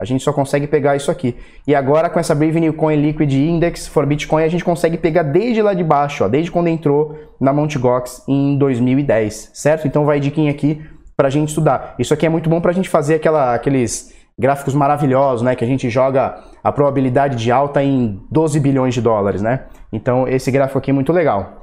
A 0.01 0.05
gente 0.05 0.23
só 0.23 0.33
consegue 0.33 0.67
pegar 0.67 0.95
isso 0.95 1.11
aqui. 1.11 1.37
E 1.67 1.75
agora, 1.75 2.09
com 2.09 2.21
essa 2.21 2.35
Brave 2.35 2.61
New 2.61 2.73
Coin 2.75 2.97
Liquid 2.97 3.33
Index 3.33 3.89
for 3.89 4.07
Bitcoin, 4.07 4.45
a 4.45 4.49
gente 4.49 4.65
consegue 4.65 4.97
pegar 4.97 5.25
desde 5.25 5.61
lá 5.61 5.75
de 5.75 5.83
baixo, 5.83 6.25
ó, 6.25 6.29
desde 6.29 6.51
quando 6.51 6.69
entrou 6.69 7.19
na 7.41 7.53
Mt. 7.53 7.79
Gox 7.79 8.23
em 8.29 8.57
2010, 8.57 9.51
certo? 9.55 9.89
Então, 9.89 10.05
vai 10.05 10.21
diquinha 10.21 10.51
aqui 10.51 10.85
para 11.17 11.27
a 11.27 11.31
gente 11.31 11.49
estudar. 11.49 11.97
Isso 11.99 12.15
aqui 12.15 12.27
é 12.27 12.29
muito 12.29 12.49
bom 12.49 12.61
para 12.61 12.71
a 12.71 12.75
gente 12.75 12.89
fazer 12.89 13.17
aquela, 13.17 13.55
aqueles 13.55 14.15
gráficos 14.39 14.73
maravilhosos, 14.73 15.43
né? 15.43 15.57
Que 15.57 15.65
a 15.65 15.67
gente 15.67 15.91
joga 15.91 16.39
a 16.63 16.71
probabilidade 16.71 17.37
de 17.37 17.51
alta 17.51 17.83
em 17.83 18.21
12 18.31 18.61
bilhões 18.61 18.95
de 18.95 19.03
dólares, 19.03 19.43
né? 19.43 19.65
Então 19.93 20.29
esse 20.29 20.51
gráfico 20.51 20.79
aqui 20.79 20.91
é 20.91 20.95
muito 20.95 21.13
legal. 21.13 21.58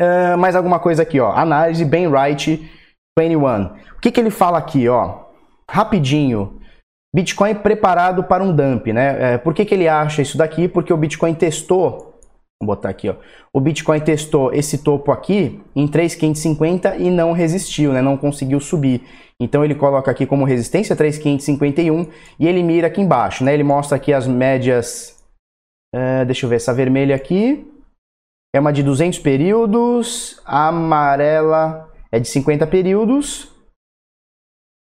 Uh, 0.00 0.36
mais 0.38 0.54
alguma 0.54 0.78
coisa 0.78 1.02
aqui, 1.02 1.18
ó. 1.20 1.32
Análise 1.32 1.84
Ben 1.84 2.06
Wright 2.06 2.70
21. 3.18 3.64
O 3.96 4.00
que, 4.00 4.10
que 4.10 4.20
ele 4.20 4.30
fala 4.30 4.58
aqui, 4.58 4.88
ó? 4.88 5.26
Rapidinho. 5.70 6.60
Bitcoin 7.14 7.54
preparado 7.54 8.24
para 8.24 8.44
um 8.44 8.54
dump, 8.54 8.88
né? 8.92 9.34
É, 9.34 9.38
por 9.38 9.54
que, 9.54 9.64
que 9.64 9.74
ele 9.74 9.88
acha 9.88 10.20
isso 10.20 10.36
daqui? 10.36 10.68
Porque 10.68 10.92
o 10.92 10.96
Bitcoin 10.96 11.34
testou 11.34 12.16
Vou 12.60 12.74
botar 12.74 12.88
aqui, 12.88 13.10
ó. 13.10 13.16
O 13.52 13.60
Bitcoin 13.60 14.00
testou 14.00 14.52
esse 14.52 14.78
topo 14.78 15.12
aqui 15.12 15.60
em 15.74 15.86
3.550 15.86 16.98
e 16.98 17.10
não 17.10 17.32
resistiu, 17.32 17.92
né? 17.92 18.00
Não 18.00 18.16
conseguiu 18.16 18.60
subir. 18.60 19.02
Então 19.38 19.62
ele 19.62 19.74
coloca 19.74 20.10
aqui 20.10 20.24
como 20.24 20.44
resistência 20.44 20.96
3.551 20.96 22.08
e 22.40 22.48
ele 22.48 22.62
mira 22.62 22.86
aqui 22.86 23.02
embaixo, 23.02 23.44
né? 23.44 23.52
Ele 23.52 23.62
mostra 23.62 23.96
aqui 23.96 24.12
as 24.12 24.26
médias. 24.26 25.22
Uh, 25.94 26.24
deixa 26.24 26.46
eu 26.46 26.50
ver 26.50 26.56
essa 26.56 26.72
vermelha 26.72 27.14
aqui. 27.14 27.70
É 28.56 28.58
uma 28.58 28.72
de 28.72 28.82
200 28.82 29.18
períodos, 29.18 30.40
a 30.46 30.68
amarela 30.68 31.90
é 32.10 32.18
de 32.18 32.26
50 32.26 32.66
períodos 32.66 33.48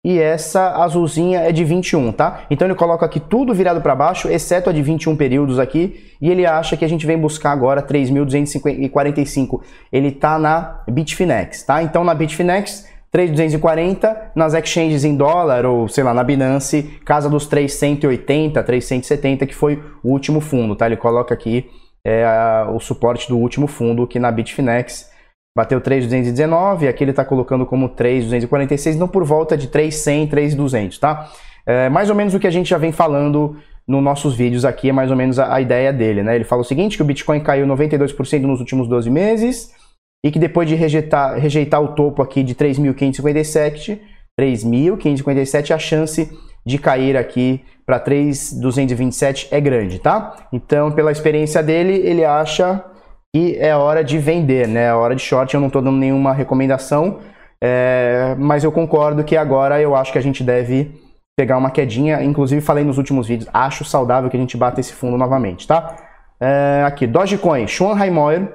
e 0.02 0.18
essa 0.18 0.82
azulzinha 0.82 1.42
é 1.42 1.52
de 1.52 1.66
21, 1.66 2.14
tá? 2.14 2.46
Então 2.50 2.66
ele 2.66 2.76
coloca 2.76 3.06
aqui 3.06 3.20
tudo 3.20 3.54
virado 3.54 3.82
para 3.82 3.94
baixo, 3.94 4.30
exceto 4.30 4.70
a 4.70 4.74
de 4.74 4.82
21 4.82 5.18
períodos 5.18 5.60
aqui, 5.60 6.10
e 6.22 6.30
ele 6.30 6.46
acha 6.46 6.78
que 6.78 6.86
a 6.86 6.88
gente 6.88 7.06
vem 7.06 7.18
buscar 7.18 7.52
agora 7.52 7.84
3.245. 7.84 9.60
Ele 9.92 10.10
tá 10.10 10.40
na 10.40 10.82
Bitfinex, 10.90 11.64
tá? 11.64 11.84
Então 11.84 12.06
na 12.06 12.16
Bitfinex 12.16 12.88
3.240, 13.14 14.32
nas 14.34 14.54
exchanges 14.54 15.04
em 15.04 15.18
dólar 15.18 15.66
ou 15.66 15.90
sei 15.90 16.06
lá, 16.06 16.14
na 16.14 16.24
Binance, 16.24 16.84
casa 17.04 17.30
dos 17.30 17.46
380, 17.46 18.64
370, 18.64 19.46
que 19.46 19.54
foi 19.54 19.84
o 20.02 20.12
último 20.12 20.40
fundo, 20.40 20.78
tá? 20.78 20.86
Ele 20.86 20.96
coloca 20.96 21.34
aqui 21.34 21.70
é, 22.06 22.26
o 22.72 22.80
suporte 22.80 23.28
do 23.28 23.38
último 23.38 23.68
fundo 23.68 24.08
que 24.08 24.20
na 24.20 24.32
Bitfinex 24.32 25.14
Bateu 25.58 25.80
3,219, 25.80 26.86
aqui 26.90 27.02
ele 27.02 27.12
está 27.12 27.24
colocando 27.24 27.66
como 27.66 27.88
3,246, 27.88 28.98
então 28.98 29.08
por 29.08 29.24
volta 29.24 29.56
de 29.56 29.70
3,100, 29.70 30.28
3,200, 30.28 31.00
tá? 31.00 31.32
É, 31.66 31.88
mais 31.88 32.10
ou 32.10 32.16
menos 32.16 32.34
o 32.34 32.40
que 32.40 32.46
a 32.46 32.52
gente 32.52 32.70
já 32.70 32.78
vem 32.78 32.92
falando 32.92 33.58
nos 33.88 34.04
nossos 34.04 34.36
vídeos 34.36 34.66
aqui, 34.66 34.90
é 34.90 34.92
mais 34.92 35.10
ou 35.10 35.16
menos 35.16 35.40
a, 35.40 35.56
a 35.56 35.62
ideia 35.62 35.94
dele, 35.94 36.24
né? 36.24 36.36
Ele 36.36 36.44
fala 36.44 36.62
o 36.62 36.66
seguinte, 36.66 36.98
que 36.98 37.02
o 37.02 37.06
Bitcoin 37.06 37.40
caiu 37.40 37.66
92% 37.66 38.42
nos 38.42 38.60
últimos 38.60 38.90
12 38.90 39.10
meses 39.10 39.72
e 40.26 40.30
que 40.30 40.38
depois 40.38 40.68
de 40.68 40.76
rejeitar, 40.76 41.40
rejeitar 41.40 41.82
o 41.82 41.96
topo 41.96 42.22
aqui 42.22 42.44
de 42.44 42.54
3.557, 42.54 43.98
3.557, 44.38 45.72
a 45.72 45.80
chance 45.80 46.38
de 46.66 46.78
cair 46.78 47.16
aqui 47.16 47.64
para 47.86 48.00
3.227 48.00 49.48
é 49.52 49.62
grande, 49.62 50.00
tá? 50.00 50.36
Então, 50.52 50.92
pela 50.92 51.12
experiência 51.12 51.62
dele, 51.62 51.94
ele 51.94 52.26
acha 52.26 52.84
e 53.36 53.56
é 53.58 53.76
hora 53.76 54.04
de 54.04 54.18
vender, 54.18 54.68
né? 54.68 54.86
É 54.86 54.94
hora 54.94 55.16
de 55.16 55.22
short. 55.22 55.54
Eu 55.54 55.60
não 55.60 55.68
estou 55.68 55.82
dando 55.82 55.98
nenhuma 55.98 56.34
recomendação, 56.34 57.20
é, 57.62 58.36
mas 58.40 58.64
eu 58.64 58.72
concordo 58.72 59.24
que 59.24 59.38
agora 59.38 59.80
eu 59.80 59.96
acho 59.96 60.12
que 60.12 60.18
a 60.18 60.22
gente 60.22 60.44
deve 60.44 60.92
pegar 61.38 61.58
uma 61.58 61.70
quedinha. 61.70 62.24
Inclusive, 62.24 62.62
falei 62.62 62.84
nos 62.84 62.98
últimos 62.98 63.28
vídeos, 63.28 63.50
acho 63.54 63.86
saudável 63.86 64.30
que 64.30 64.38
a 64.38 64.40
gente 64.40 64.58
bata 64.58 64.80
esse 64.80 64.94
fundo 64.94 65.18
novamente, 65.18 65.68
tá? 65.68 65.96
É, 66.40 66.84
aqui, 66.86 67.06
Dogecoin, 67.06 67.68
Sean 67.68 67.94
Highmoyer, 67.94 68.48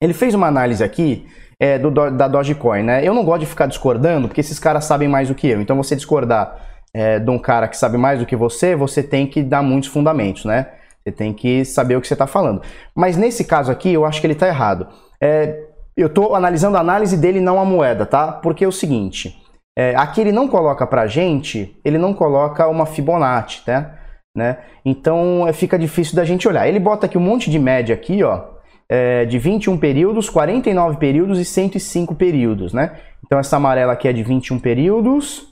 ele 0.00 0.14
fez 0.14 0.34
uma 0.34 0.46
análise 0.46 0.82
aqui 0.82 1.26
é, 1.60 1.78
do, 1.78 1.90
da 1.90 2.26
Dogecoin, 2.28 2.82
né? 2.82 3.06
Eu 3.06 3.14
não 3.14 3.24
gosto 3.24 3.40
de 3.40 3.46
ficar 3.46 3.66
discordando, 3.66 4.28
porque 4.28 4.40
esses 4.40 4.58
caras 4.58 4.84
sabem 4.84 5.08
mais 5.08 5.28
do 5.28 5.34
que 5.34 5.48
eu. 5.48 5.60
Então, 5.60 5.76
você 5.76 5.94
discordar 5.94 6.71
é, 6.94 7.18
de 7.18 7.30
um 7.30 7.38
cara 7.38 7.68
que 7.68 7.76
sabe 7.76 7.96
mais 7.96 8.18
do 8.18 8.26
que 8.26 8.36
você, 8.36 8.76
você 8.76 9.02
tem 9.02 9.26
que 9.26 9.42
dar 9.42 9.62
muitos 9.62 9.88
fundamentos, 9.88 10.44
né? 10.44 10.68
Você 11.02 11.10
tem 11.10 11.32
que 11.32 11.64
saber 11.64 11.96
o 11.96 12.00
que 12.00 12.06
você 12.06 12.14
está 12.14 12.26
falando. 12.26 12.62
Mas 12.94 13.16
nesse 13.16 13.44
caso 13.44 13.72
aqui, 13.72 13.92
eu 13.92 14.04
acho 14.04 14.20
que 14.20 14.26
ele 14.26 14.34
está 14.34 14.46
errado. 14.46 14.86
É, 15.20 15.64
eu 15.96 16.06
estou 16.06 16.34
analisando 16.34 16.76
a 16.76 16.80
análise 16.80 17.16
dele, 17.16 17.40
não 17.40 17.60
a 17.60 17.64
moeda, 17.64 18.06
tá? 18.06 18.32
Porque 18.32 18.64
é 18.64 18.68
o 18.68 18.72
seguinte, 18.72 19.36
é, 19.76 19.94
aqui 19.96 20.20
ele 20.20 20.32
não 20.32 20.46
coloca 20.46 20.86
para 20.86 21.06
gente, 21.06 21.76
ele 21.84 21.98
não 21.98 22.12
coloca 22.12 22.66
uma 22.68 22.86
Fibonacci, 22.86 23.64
tá? 23.64 23.98
Né? 24.34 24.58
Então 24.84 25.46
é, 25.46 25.52
fica 25.52 25.78
difícil 25.78 26.16
da 26.16 26.24
gente 26.24 26.48
olhar. 26.48 26.66
Ele 26.66 26.78
bota 26.78 27.06
aqui 27.06 27.18
um 27.18 27.22
monte 27.22 27.50
de 27.50 27.58
média 27.58 27.94
aqui, 27.94 28.22
ó, 28.22 28.44
é, 28.88 29.24
de 29.24 29.38
21 29.38 29.76
períodos, 29.78 30.30
49 30.30 30.96
períodos 30.98 31.38
e 31.38 31.44
105 31.44 32.14
períodos, 32.14 32.72
né? 32.72 32.92
Então 33.24 33.38
essa 33.38 33.56
amarela 33.56 33.92
aqui 33.92 34.08
é 34.08 34.12
de 34.12 34.22
21 34.22 34.58
períodos, 34.58 35.51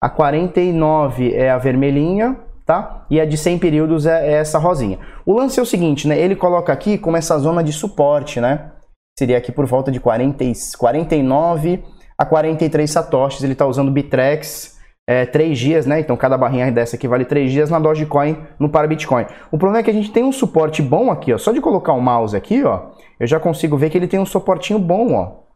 a 0.00 0.08
49 0.08 1.34
é 1.34 1.50
a 1.50 1.58
vermelhinha, 1.58 2.36
tá? 2.64 3.06
E 3.10 3.20
a 3.20 3.24
de 3.24 3.36
100 3.36 3.58
períodos 3.58 4.06
é, 4.06 4.28
é 4.28 4.32
essa 4.34 4.58
rosinha. 4.58 4.98
O 5.26 5.34
lance 5.34 5.58
é 5.58 5.62
o 5.62 5.66
seguinte, 5.66 6.06
né? 6.06 6.18
Ele 6.18 6.36
coloca 6.36 6.72
aqui 6.72 6.96
como 6.96 7.16
essa 7.16 7.38
zona 7.38 7.62
de 7.64 7.72
suporte, 7.72 8.40
né? 8.40 8.72
Seria 9.18 9.38
aqui 9.38 9.50
por 9.50 9.66
volta 9.66 9.90
de 9.90 9.98
40, 9.98 10.44
49 10.78 11.82
a 12.16 12.24
43 12.24 12.88
satoshis. 12.88 13.42
Ele 13.42 13.54
está 13.54 13.66
usando 13.66 13.90
Bitrex 13.90 14.78
é, 15.08 15.24
3 15.24 15.58
dias, 15.58 15.86
né? 15.86 15.98
Então 15.98 16.16
cada 16.16 16.36
barrinha 16.36 16.70
dessa 16.70 16.94
aqui 16.94 17.08
vale 17.08 17.24
3 17.24 17.50
dias 17.50 17.70
na 17.70 17.78
Dogecoin 17.78 18.36
no 18.60 18.68
para 18.68 18.86
Bitcoin. 18.86 19.24
O 19.50 19.56
problema 19.56 19.80
é 19.80 19.82
que 19.82 19.90
a 19.90 19.94
gente 19.94 20.12
tem 20.12 20.22
um 20.22 20.30
suporte 20.30 20.82
bom 20.82 21.10
aqui, 21.10 21.32
ó. 21.32 21.38
Só 21.38 21.50
de 21.50 21.60
colocar 21.62 21.94
o 21.94 22.00
mouse 22.00 22.36
aqui, 22.36 22.62
ó, 22.62 22.90
eu 23.18 23.26
já 23.26 23.40
consigo 23.40 23.76
ver 23.78 23.88
que 23.88 23.96
ele 23.96 24.06
tem 24.06 24.20
um 24.20 24.26
suportinho 24.26 24.78
bom, 24.78 25.14
ó. 25.14 25.47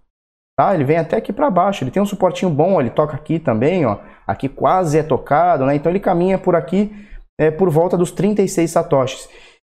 Tá? 0.56 0.74
Ele 0.74 0.84
vem 0.84 0.98
até 0.98 1.16
aqui 1.16 1.32
para 1.32 1.50
baixo, 1.50 1.82
ele 1.82 1.90
tem 1.90 2.02
um 2.02 2.06
suportinho 2.06 2.50
bom, 2.50 2.80
ele 2.80 2.90
toca 2.90 3.16
aqui 3.16 3.38
também, 3.38 3.86
ó. 3.86 3.98
Aqui 4.26 4.48
quase 4.48 4.98
é 4.98 5.02
tocado, 5.02 5.64
né? 5.64 5.74
Então 5.74 5.90
ele 5.90 5.98
caminha 5.98 6.38
por 6.38 6.54
aqui 6.54 6.92
é, 7.38 7.50
por 7.50 7.70
volta 7.70 7.96
dos 7.96 8.10
36 8.10 8.70
satoshis. 8.70 9.28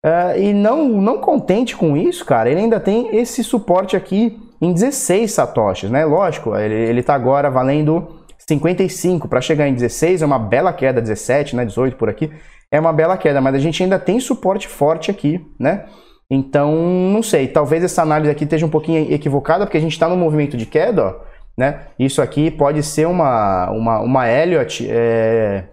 Uh, 0.05 0.37
e 0.37 0.53
não, 0.53 0.87
não 0.87 1.19
contente 1.19 1.75
com 1.75 1.97
isso, 1.97 2.23
cara, 2.23 2.47
ele 2.47 2.59
ainda 2.59 2.79
tem 2.79 3.17
esse 3.17 3.43
suporte 3.43 3.95
aqui 3.95 4.39
em 4.61 4.71
16 4.71 5.31
satoshis, 5.31 5.89
né? 5.89 6.05
Lógico, 6.05 6.55
ele 6.55 6.99
está 6.99 7.15
agora 7.15 7.49
valendo 7.49 8.23
55 8.47 9.27
para 9.27 9.41
chegar 9.41 9.67
em 9.67 9.73
16, 9.73 10.21
é 10.21 10.25
uma 10.25 10.37
bela 10.37 10.71
queda, 10.71 11.01
17, 11.01 11.55
né? 11.55 11.65
18 11.65 11.97
por 11.97 12.07
aqui, 12.07 12.31
é 12.71 12.79
uma 12.79 12.93
bela 12.93 13.17
queda, 13.17 13.41
mas 13.41 13.55
a 13.55 13.59
gente 13.59 13.81
ainda 13.81 13.97
tem 13.97 14.19
suporte 14.19 14.67
forte 14.67 15.09
aqui, 15.09 15.43
né? 15.59 15.85
Então, 16.29 16.75
não 16.75 17.21
sei, 17.21 17.47
talvez 17.47 17.83
essa 17.83 18.01
análise 18.01 18.31
aqui 18.31 18.43
esteja 18.43 18.65
um 18.65 18.69
pouquinho 18.69 19.13
equivocada, 19.13 19.65
porque 19.65 19.77
a 19.77 19.81
gente 19.81 19.91
está 19.91 20.09
no 20.09 20.17
movimento 20.17 20.57
de 20.57 20.65
queda, 20.65 21.05
ó, 21.05 21.15
né? 21.57 21.87
Isso 21.99 22.21
aqui 22.21 22.49
pode 22.49 22.81
ser 22.83 23.07
uma, 23.07 23.69
uma, 23.69 23.99
uma 23.99 24.29
Elliott 24.29 24.87
é, 24.89 25.65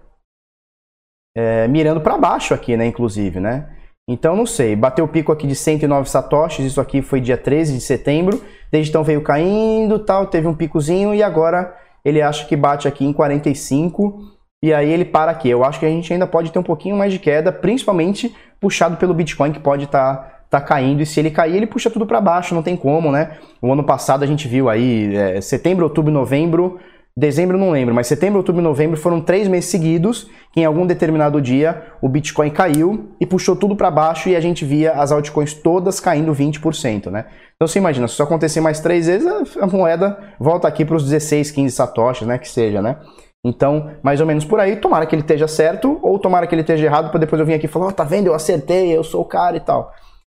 é, 1.35 1.67
mirando 1.67 2.01
para 2.01 2.17
baixo 2.17 2.53
aqui, 2.53 2.77
né? 2.77 2.85
Inclusive, 2.85 3.39
né? 3.39 3.69
Então 4.07 4.35
não 4.35 4.45
sei, 4.45 4.75
bateu 4.75 5.05
o 5.05 5.07
pico 5.07 5.31
aqui 5.31 5.47
de 5.47 5.55
109 5.55 6.09
satoshis, 6.09 6.65
isso 6.65 6.81
aqui 6.81 7.01
foi 7.01 7.21
dia 7.21 7.37
13 7.37 7.73
de 7.73 7.79
setembro, 7.79 8.41
desde 8.69 8.89
então 8.89 9.01
veio 9.01 9.21
caindo, 9.21 9.97
tal, 9.97 10.27
teve 10.27 10.45
um 10.45 10.53
picozinho 10.53 11.15
e 11.15 11.23
agora 11.23 11.73
ele 12.03 12.21
acha 12.21 12.45
que 12.45 12.55
bate 12.55 12.85
aqui 12.85 13.05
em 13.05 13.13
45 13.13 14.19
e 14.61 14.73
aí 14.73 14.91
ele 14.91 15.05
para 15.05 15.31
aqui. 15.31 15.49
Eu 15.49 15.63
acho 15.63 15.79
que 15.79 15.85
a 15.85 15.89
gente 15.89 16.11
ainda 16.11 16.27
pode 16.27 16.51
ter 16.51 16.59
um 16.59 16.63
pouquinho 16.63 16.97
mais 16.97 17.13
de 17.13 17.19
queda, 17.19 17.51
principalmente 17.51 18.35
puxado 18.59 18.97
pelo 18.97 19.13
Bitcoin 19.13 19.53
que 19.53 19.59
pode 19.59 19.85
estar 19.85 20.15
tá, 20.15 20.32
tá 20.59 20.61
caindo 20.61 21.01
e 21.01 21.05
se 21.05 21.19
ele 21.19 21.31
cair 21.31 21.55
ele 21.55 21.67
puxa 21.67 21.89
tudo 21.89 22.05
para 22.05 22.21
baixo, 22.21 22.55
não 22.55 22.63
tem 22.63 22.75
como, 22.75 23.11
né? 23.11 23.37
O 23.61 23.71
ano 23.71 23.83
passado 23.83 24.23
a 24.23 24.27
gente 24.27 24.47
viu 24.47 24.69
aí 24.69 25.15
é, 25.15 25.41
setembro, 25.41 25.83
outubro, 25.85 26.11
novembro 26.11 26.79
Dezembro 27.15 27.59
não 27.59 27.69
lembro, 27.69 27.93
mas 27.93 28.07
setembro, 28.07 28.39
outubro 28.39 28.59
e 28.59 28.63
novembro 28.63 28.97
foram 28.97 29.21
três 29.21 29.47
meses 29.47 29.69
seguidos 29.69 30.27
que 30.51 30.61
em 30.61 30.65
algum 30.65 30.83
determinado 30.83 31.39
dia 31.39 31.83
o 32.01 32.09
Bitcoin 32.09 32.49
caiu 32.49 33.11
e 33.21 33.25
puxou 33.25 33.55
tudo 33.55 33.75
para 33.75 33.91
baixo 33.91 34.29
e 34.29 34.35
a 34.35 34.39
gente 34.39 34.65
via 34.65 34.93
as 34.93 35.11
altcoins 35.11 35.53
todas 35.53 35.99
caindo 35.99 36.33
20%, 36.33 37.11
né? 37.11 37.27
Então 37.55 37.67
você 37.67 37.77
imagina, 37.77 38.07
se 38.07 38.15
isso 38.15 38.23
acontecer 38.23 38.61
mais 38.61 38.79
três 38.79 39.05
vezes, 39.05 39.27
a 39.57 39.67
moeda 39.67 40.17
volta 40.39 40.67
aqui 40.67 40.83
para 40.83 40.95
os 40.95 41.03
16, 41.03 41.51
15 41.51 41.75
satoshis, 41.75 42.27
né? 42.27 42.39
Que 42.39 42.49
seja, 42.49 42.81
né? 42.81 42.97
Então, 43.45 43.91
mais 44.01 44.19
ou 44.19 44.25
menos 44.25 44.43
por 44.43 44.59
aí, 44.59 44.77
tomara 44.77 45.05
que 45.05 45.13
ele 45.13 45.21
esteja 45.21 45.47
certo 45.47 45.99
ou 46.01 46.17
tomara 46.17 46.47
que 46.47 46.55
ele 46.55 46.61
esteja 46.61 46.83
errado 46.83 47.11
para 47.11 47.19
depois 47.19 47.39
eu 47.39 47.45
vir 47.45 47.53
aqui 47.53 47.67
e 47.67 47.69
falar, 47.69 47.87
oh, 47.87 47.91
tá 47.91 48.03
vendo, 48.03 48.25
eu 48.25 48.33
acertei, 48.33 48.91
eu 48.91 49.03
sou 49.03 49.21
o 49.21 49.25
cara 49.25 49.55
e 49.55 49.59
tal. 49.59 49.93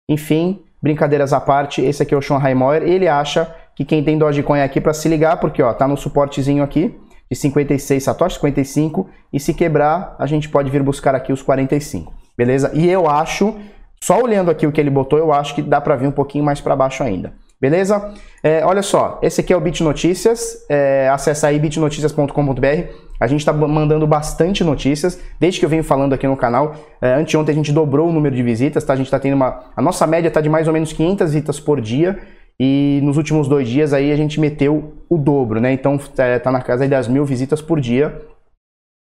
Enfim, 0.08 0.62
brincadeiras 0.82 1.32
à 1.32 1.40
parte, 1.40 1.82
esse 1.82 2.02
aqui 2.02 2.14
é 2.14 2.16
o 2.16 2.22
Sean 2.22 2.38
Highmore, 2.38 2.88
ele 2.88 3.06
acha 3.06 3.52
que 3.74 3.84
quem 3.84 4.02
tem 4.02 4.18
Dogecoin 4.18 4.60
aqui 4.60 4.80
para 4.80 4.94
se 4.94 5.08
ligar, 5.08 5.38
porque 5.38 5.62
ó, 5.62 5.72
tá 5.72 5.86
no 5.86 5.96
suportezinho 5.96 6.62
aqui 6.62 6.98
de 7.30 7.36
56 7.36 8.02
satoshis, 8.02 8.38
55, 8.40 9.08
e 9.32 9.38
se 9.38 9.52
quebrar, 9.52 10.16
a 10.18 10.26
gente 10.26 10.48
pode 10.48 10.70
vir 10.70 10.82
buscar 10.82 11.14
aqui 11.14 11.32
os 11.32 11.42
45, 11.42 12.12
beleza? 12.36 12.70
E 12.74 12.88
eu 12.88 13.08
acho, 13.08 13.54
só 14.02 14.20
olhando 14.20 14.50
aqui 14.50 14.66
o 14.66 14.72
que 14.72 14.80
ele 14.80 14.88
botou, 14.88 15.18
eu 15.18 15.32
acho 15.32 15.54
que 15.54 15.60
dá 15.60 15.80
para 15.80 15.94
vir 15.94 16.06
um 16.06 16.12
pouquinho 16.12 16.44
mais 16.44 16.60
para 16.60 16.74
baixo 16.74 17.02
ainda. 17.02 17.34
Beleza? 17.60 18.14
É, 18.42 18.64
olha 18.64 18.82
só, 18.82 19.18
esse 19.20 19.40
aqui 19.40 19.52
é 19.52 19.56
o 19.56 19.60
Bit 19.60 19.82
Notícias. 19.82 20.64
É, 20.68 21.08
acessa 21.08 21.48
aí 21.48 21.58
bitnoticias.com.br. 21.58 23.08
A 23.20 23.26
gente 23.26 23.40
está 23.40 23.52
mandando 23.52 24.06
bastante 24.06 24.62
notícias, 24.62 25.18
desde 25.40 25.58
que 25.58 25.66
eu 25.66 25.68
venho 25.68 25.82
falando 25.82 26.12
aqui 26.12 26.26
no 26.26 26.36
canal. 26.36 26.76
É, 27.02 27.14
anteontem 27.14 27.52
a 27.52 27.56
gente 27.56 27.72
dobrou 27.72 28.08
o 28.08 28.12
número 28.12 28.34
de 28.34 28.42
visitas, 28.44 28.84
tá? 28.84 28.92
A 28.92 28.96
gente 28.96 29.06
está 29.06 29.18
tendo 29.18 29.34
uma. 29.34 29.64
A 29.76 29.82
nossa 29.82 30.06
média 30.06 30.28
está 30.28 30.40
de 30.40 30.48
mais 30.48 30.68
ou 30.68 30.72
menos 30.72 30.92
500 30.92 31.32
visitas 31.32 31.58
por 31.58 31.80
dia. 31.80 32.18
E 32.60 33.00
nos 33.02 33.16
últimos 33.16 33.46
dois 33.46 33.68
dias 33.68 33.92
aí 33.92 34.10
a 34.10 34.16
gente 34.16 34.40
meteu 34.40 34.94
o 35.08 35.16
dobro, 35.16 35.60
né? 35.60 35.72
Então 35.72 35.98
é, 36.18 36.38
tá 36.38 36.50
na 36.52 36.60
casa 36.60 36.86
das 36.86 37.08
mil 37.08 37.24
visitas 37.24 37.60
por 37.60 37.80
dia. 37.80 38.20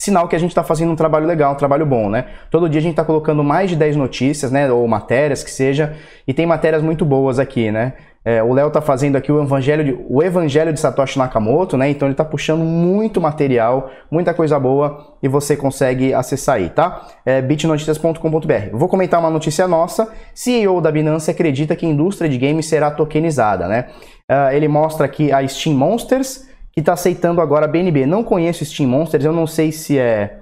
Sinal 0.04 0.28
que 0.28 0.36
a 0.36 0.40
gente 0.40 0.50
está 0.50 0.66
fazendo 0.66 0.92
um 0.92 0.98
trabalho 0.98 1.26
legal, 1.26 1.54
um 1.54 1.56
trabalho 1.56 1.86
bom, 1.86 2.10
né? 2.10 2.26
Todo 2.52 2.68
dia 2.68 2.80
a 2.80 2.82
gente 2.82 2.92
está 2.92 3.06
colocando 3.06 3.42
mais 3.42 3.70
de 3.70 3.78
10 3.78 3.96
notícias, 3.96 4.52
né? 4.52 4.70
Ou 4.70 4.86
matérias 4.86 5.46
que 5.46 5.50
seja. 5.50 5.96
E 6.28 6.34
tem 6.34 6.46
matérias 6.46 6.84
muito 6.84 7.06
boas 7.06 7.40
aqui, 7.40 7.72
né? 7.72 7.94
É, 8.26 8.44
o 8.44 8.52
Léo 8.52 8.70
tá 8.70 8.82
fazendo 8.82 9.16
aqui 9.16 9.32
o 9.32 9.42
evangelho, 9.42 9.82
de, 9.82 9.98
o 10.10 10.22
evangelho 10.22 10.74
de 10.74 10.80
Satoshi 10.82 11.18
Nakamoto, 11.18 11.78
né? 11.78 11.90
Então 11.90 12.06
ele 12.06 12.16
tá 12.16 12.26
puxando 12.26 12.66
muito 12.66 13.22
material, 13.22 13.92
muita 14.12 14.34
coisa 14.34 14.60
boa 14.60 15.16
e 15.24 15.30
você 15.30 15.56
consegue 15.56 16.14
acessar 16.14 16.56
aí, 16.56 16.70
tá? 16.70 17.08
É 17.26 17.42
bitnoticias.com.br. 17.42 18.74
Vou 18.74 18.90
comentar 18.90 19.22
uma 19.22 19.30
notícia 19.30 19.66
nossa. 19.70 20.12
CEO 20.36 20.82
da 20.82 20.92
Binance 20.92 21.32
acredita 21.32 21.78
que 21.78 21.86
a 21.86 21.90
indústria 21.90 22.30
de 22.30 22.38
games 22.38 22.66
será 22.66 22.92
tokenizada, 22.92 23.70
né? 23.70 23.86
Uh, 24.30 24.52
ele 24.52 24.68
mostra 24.68 25.06
aqui 25.06 25.32
a 25.32 25.48
Steam 25.48 25.78
Monsters, 25.78 26.52
que 26.74 26.80
está 26.80 26.94
aceitando 26.94 27.40
agora 27.40 27.66
a 27.66 27.68
BNB. 27.68 28.06
Não 28.06 28.24
conheço 28.24 28.66
Steam 28.66 28.90
Monsters, 28.90 29.24
eu 29.24 29.32
não 29.32 29.48
sei 29.48 29.72
se 29.72 29.98
é 29.98 30.40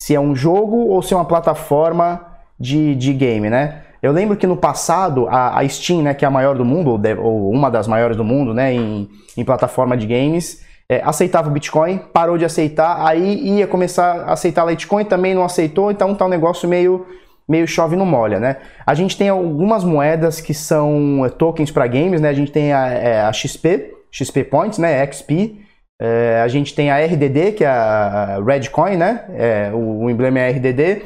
se 0.00 0.14
é 0.14 0.20
um 0.20 0.34
jogo 0.34 0.88
ou 0.88 1.00
se 1.00 1.14
é 1.14 1.16
uma 1.16 1.24
plataforma 1.24 2.26
de, 2.58 2.94
de 2.96 3.12
game, 3.12 3.48
né? 3.48 3.82
Eu 4.02 4.10
lembro 4.10 4.36
que 4.36 4.48
no 4.48 4.56
passado 4.56 5.28
a, 5.28 5.60
a 5.60 5.68
Steam, 5.68 6.02
né, 6.02 6.12
que 6.12 6.24
é 6.24 6.28
a 6.28 6.30
maior 6.30 6.56
do 6.56 6.64
mundo, 6.64 7.00
ou, 7.20 7.50
uma 7.50 7.70
das 7.70 7.86
maiores 7.86 8.16
do 8.16 8.24
mundo, 8.24 8.52
né, 8.52 8.74
em, 8.74 9.08
em 9.36 9.44
plataforma 9.44 9.96
de 9.96 10.08
games, 10.08 10.64
é, 10.88 11.00
aceitava 11.04 11.48
o 11.48 11.52
Bitcoin, 11.52 11.98
parou 12.12 12.36
de 12.36 12.44
aceitar, 12.44 13.06
aí 13.06 13.58
ia 13.58 13.66
começar 13.66 14.22
a 14.22 14.32
aceitar 14.32 14.66
Litecoin, 14.66 15.04
também 15.04 15.34
não 15.34 15.44
aceitou, 15.44 15.90
então 15.92 16.14
tá 16.16 16.26
um 16.26 16.28
negócio 16.28 16.68
meio 16.68 17.06
meio 17.48 17.66
chove 17.66 17.96
no 17.96 18.06
molha, 18.06 18.40
né? 18.40 18.56
A 18.86 18.94
gente 18.94 19.16
tem 19.16 19.28
algumas 19.28 19.84
moedas 19.84 20.40
que 20.40 20.54
são 20.54 21.24
é, 21.24 21.28
tokens 21.28 21.70
para 21.70 21.86
games, 21.86 22.20
né? 22.20 22.28
A 22.28 22.32
gente 22.32 22.50
tem 22.50 22.72
a, 22.72 22.88
é, 22.88 23.20
a, 23.20 23.32
XP, 23.32 23.94
XP 24.10 24.44
Points, 24.44 24.78
né? 24.78 25.04
XP. 25.06 25.60
É, 26.00 26.40
a 26.42 26.48
gente 26.48 26.74
tem 26.74 26.90
a 26.90 26.98
RDD, 26.98 27.52
que 27.52 27.64
é 27.64 27.68
a 27.68 28.42
Redcoin, 28.44 28.96
né? 28.96 29.24
É, 29.30 29.70
o, 29.72 30.04
o, 30.04 30.10
emblema 30.10 30.40
é 30.40 30.50
RDD. 30.50 31.04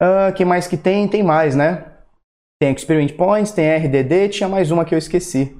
Uh, 0.00 0.32
que 0.34 0.44
mais 0.44 0.66
que 0.66 0.76
tem? 0.76 1.08
Tem 1.08 1.22
mais, 1.22 1.56
né? 1.56 1.84
Tem 2.60 2.72
Experience 2.72 3.12
Points, 3.12 3.52
tem 3.52 3.68
RDD, 3.76 4.28
tinha 4.28 4.48
mais 4.48 4.70
uma 4.70 4.84
que 4.84 4.94
eu 4.94 4.98
esqueci. 4.98 5.56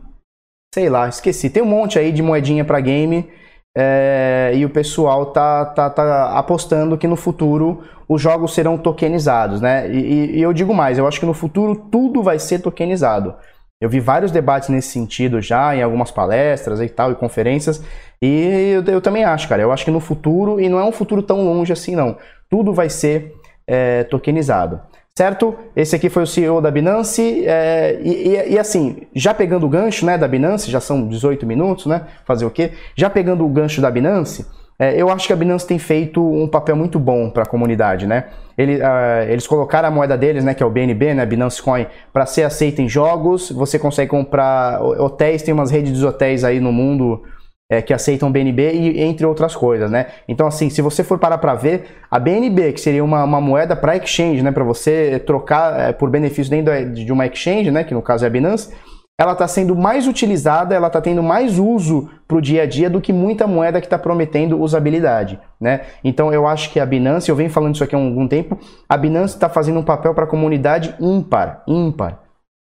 Sei 0.75 0.89
lá, 0.89 1.09
esqueci. 1.09 1.51
Tem 1.51 1.63
um 1.63 1.67
monte 1.67 1.99
aí 1.99 2.13
de 2.13 2.23
moedinha 2.23 2.65
para 2.65 2.81
game 2.81 3.29
é, 3.77 4.53
e 4.55 4.65
o 4.65 4.71
pessoal 4.71 5.27
tá, 5.27 5.67
tá, 5.67 5.91
tá 5.91 6.39
apostando 6.39 6.97
que 6.97 7.07
no 7.07 7.17
futuro 7.17 7.85
os 8.09 8.23
jogos 8.23 8.55
serão 8.55 8.79
tokenizados, 8.79 9.61
né? 9.61 9.91
E, 9.91 10.37
e, 10.37 10.41
eu 10.41 10.53
digo 10.53 10.73
mais, 10.73 10.97
eu 10.97 11.07
acho 11.07 11.21
que 11.21 11.27
no 11.27 11.35
futuro 11.35 11.77
tudo 11.91 12.23
vai 12.23 12.39
ser 12.39 12.61
tokenizado. 12.61 13.35
Eu 13.81 13.91
vi 13.91 14.01
vários 14.01 14.31
debates 14.33 14.69
nesse 14.69 14.89
sentido 14.89 15.41
já 15.41 15.77
em 15.77 15.83
algumas 15.83 16.11
palestras 16.11 16.81
e 16.81 16.89
tal, 16.89 17.13
e 17.13 17.15
conferências, 17.15 17.83
e 18.23 18.73
eu, 18.75 18.85
eu 18.95 19.01
também 19.01 19.25
acho, 19.25 19.49
cara. 19.49 19.63
Eu 19.63 19.71
acho 19.71 19.85
que 19.85 19.91
no 19.91 20.01
futuro, 20.01 20.61
e 20.61 20.69
não 20.69 20.79
é 20.79 20.85
um 20.85 20.93
futuro 20.93 21.23
tão 21.23 21.45
longe 21.45 21.73
assim, 21.73 21.95
não, 21.95 22.17
tudo 22.49 22.73
vai 22.73 22.89
ser 22.89 23.35
é, 23.67 24.05
tokenizado 24.05 24.81
certo? 25.17 25.57
Esse 25.75 25.97
aqui 25.97 26.11
foi 26.11 26.25
o 26.25 26.27
CEO 26.27 26.61
da 26.61 26.71
Binance, 26.71 27.47
é, 27.47 27.99
e, 28.03 28.29
e, 28.29 28.53
e, 28.53 28.59
assim, 28.59 28.99
já 29.15 29.33
pegando 29.33 29.65
o 29.65 29.69
gancho 29.69 30.05
né, 30.05 30.19
da 30.19 30.29
Binance, 30.29 30.71
já 30.71 30.79
são 30.79 31.09
18 31.09 31.47
minutos, 31.47 31.87
né? 31.87 32.03
Fazer 32.27 32.45
o 32.45 32.51
quê? 32.51 32.73
Já 32.95 33.09
pegando 33.09 33.45
o 33.45 33.49
gancho 33.49 33.81
da 33.81 33.91
Binance, 33.91 34.45
é, 34.79 35.01
eu 35.01 35.09
acho 35.09 35.27
que 35.27 35.33
a 35.33 35.37
Binance 35.37 35.67
tem 35.67 35.79
feito 35.79 36.23
um 36.23 36.47
papel 36.47 36.77
muito 36.77 36.99
bom 36.99 37.31
para 37.31 37.45
a 37.45 37.47
comunidade, 37.47 38.07
né? 38.07 38.25
Ele, 38.59 38.77
uh, 38.77 39.29
eles 39.29 39.47
colocaram 39.47 39.89
a 39.89 39.91
moeda 39.91 40.17
deles, 40.17 40.45
né, 40.45 40.55
que 40.55 40.63
é 40.63 40.67
o 40.67 40.71
BNB, 40.71 41.15
né, 41.15 41.27
Binance 41.27 41.63
Coin, 41.63 41.87
para 42.13 42.27
ser 42.27 42.43
aceita 42.43 42.83
em 42.83 42.89
jogos. 42.89 43.51
Você 43.51 43.79
consegue 43.79 44.11
comprar 44.11 44.83
hotéis, 44.83 45.43
tem 45.43 45.53
umas 45.53 45.71
redes 45.71 45.99
de 45.99 46.05
hotéis 46.05 46.45
aí 46.45 46.61
no 46.61 46.73
mundo 46.73 47.23
é, 47.71 47.83
que 47.83 47.93
aceitam 47.93 48.31
BNB 48.31 48.73
e 48.73 49.03
entre 49.03 49.27
outras 49.27 49.57
coisas, 49.57 49.91
né? 49.91 50.07
Então, 50.29 50.47
assim, 50.47 50.71
se 50.71 50.81
você 50.81 51.03
for 51.03 51.19
parar 51.19 51.39
para 51.39 51.55
ver, 51.55 51.87
a 52.11 52.19
BNB, 52.19 52.73
que 52.73 52.81
seria 52.81 53.03
uma, 53.03 53.25
uma 53.25 53.41
moeda 53.41 53.75
para 53.75 53.97
exchange, 53.97 54.43
né, 54.43 54.53
para 54.53 54.65
você 54.65 55.19
trocar 55.27 55.89
é, 55.89 55.93
por 55.93 56.09
benefício 56.09 56.51
dentro 56.51 56.93
de 56.93 57.13
uma 57.13 57.27
exchange, 57.27 57.71
né, 57.71 57.83
que 57.83 57.93
no 57.93 58.03
caso 58.03 58.25
é 58.25 58.29
a 58.29 58.31
Binance, 58.31 58.73
ela 59.19 59.33
está 59.33 59.49
sendo 59.49 59.75
mais 59.75 60.07
utilizada, 60.07 60.75
ela 60.75 60.89
está 60.89 61.01
tendo 61.01 61.23
mais 61.23 61.59
uso 61.59 62.11
para 62.29 62.37
o 62.37 62.41
dia 62.41 62.65
a 62.65 62.67
dia 62.67 62.91
do 62.91 63.01
que 63.01 63.13
muita 63.13 63.47
moeda 63.47 63.81
que 63.81 63.87
está 63.87 63.99
prometendo 63.99 64.61
usabilidade, 64.61 65.41
né? 65.59 65.83
Então 66.05 66.33
eu 66.33 66.47
acho 66.47 66.71
que 66.71 66.79
a 66.79 66.85
Binance, 66.85 67.31
eu 67.31 67.37
venho 67.37 67.49
falando 67.49 67.75
isso 67.75 67.85
aqui 67.85 67.95
há 67.95 67.99
algum 67.99 68.29
tempo, 68.29 68.59
a 68.87 68.97
Binance 68.97 69.35
está 69.35 69.49
fazendo 69.49 69.81
um 69.81 69.85
papel 69.85 70.15
para 70.15 70.25
a 70.25 70.29
comunidade 70.29 70.95
ímpar, 71.01 71.63
ímpar, 71.67 72.21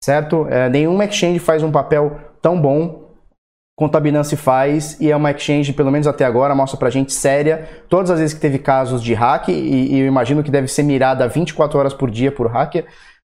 certo? 0.02 0.46
É, 0.48 0.70
nenhuma 0.70 1.04
exchange 1.04 1.38
faz 1.38 1.62
um 1.62 1.70
papel 1.70 2.18
tão 2.40 2.58
bom 2.58 3.08
quanto 3.76 3.96
a 3.96 4.00
Binance 4.00 4.34
faz 4.34 4.98
e 5.00 5.10
é 5.10 5.14
uma 5.14 5.30
exchange, 5.30 5.74
pelo 5.74 5.90
menos 5.90 6.06
até 6.06 6.24
agora, 6.24 6.54
mostra 6.54 6.78
pra 6.78 6.88
gente 6.88 7.12
séria. 7.12 7.68
Todas 7.90 8.10
as 8.10 8.18
vezes 8.18 8.34
que 8.34 8.40
teve 8.40 8.58
casos 8.58 9.02
de 9.02 9.12
hack, 9.12 9.48
e, 9.48 9.52
e 9.52 10.00
eu 10.00 10.06
imagino 10.06 10.42
que 10.42 10.50
deve 10.50 10.66
ser 10.66 10.82
mirada 10.82 11.28
24 11.28 11.78
horas 11.78 11.94
por 11.94 12.10
dia 12.10 12.32
por 12.32 12.48
hacker, 12.48 12.86